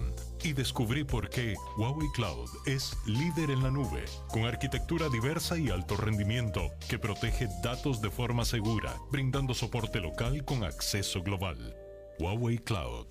[0.43, 5.71] y descubrí por qué Huawei Cloud es líder en la nube, con arquitectura diversa y
[5.71, 11.77] alto rendimiento que protege datos de forma segura, brindando soporte local con acceso global.
[12.19, 13.07] Huawei Cloud.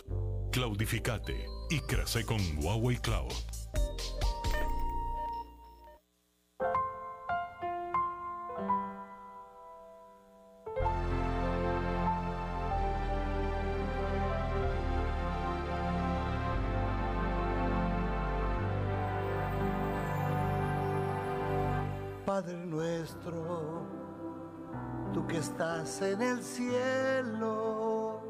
[0.51, 3.33] Cloudificate y crece con Huawei Cloud.
[25.39, 28.21] Estás en el cielo,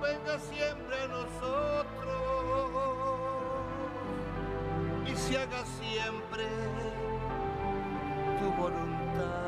[0.00, 2.72] venga siempre a nosotros
[5.06, 6.46] y se haga siempre
[8.38, 9.47] tu voluntad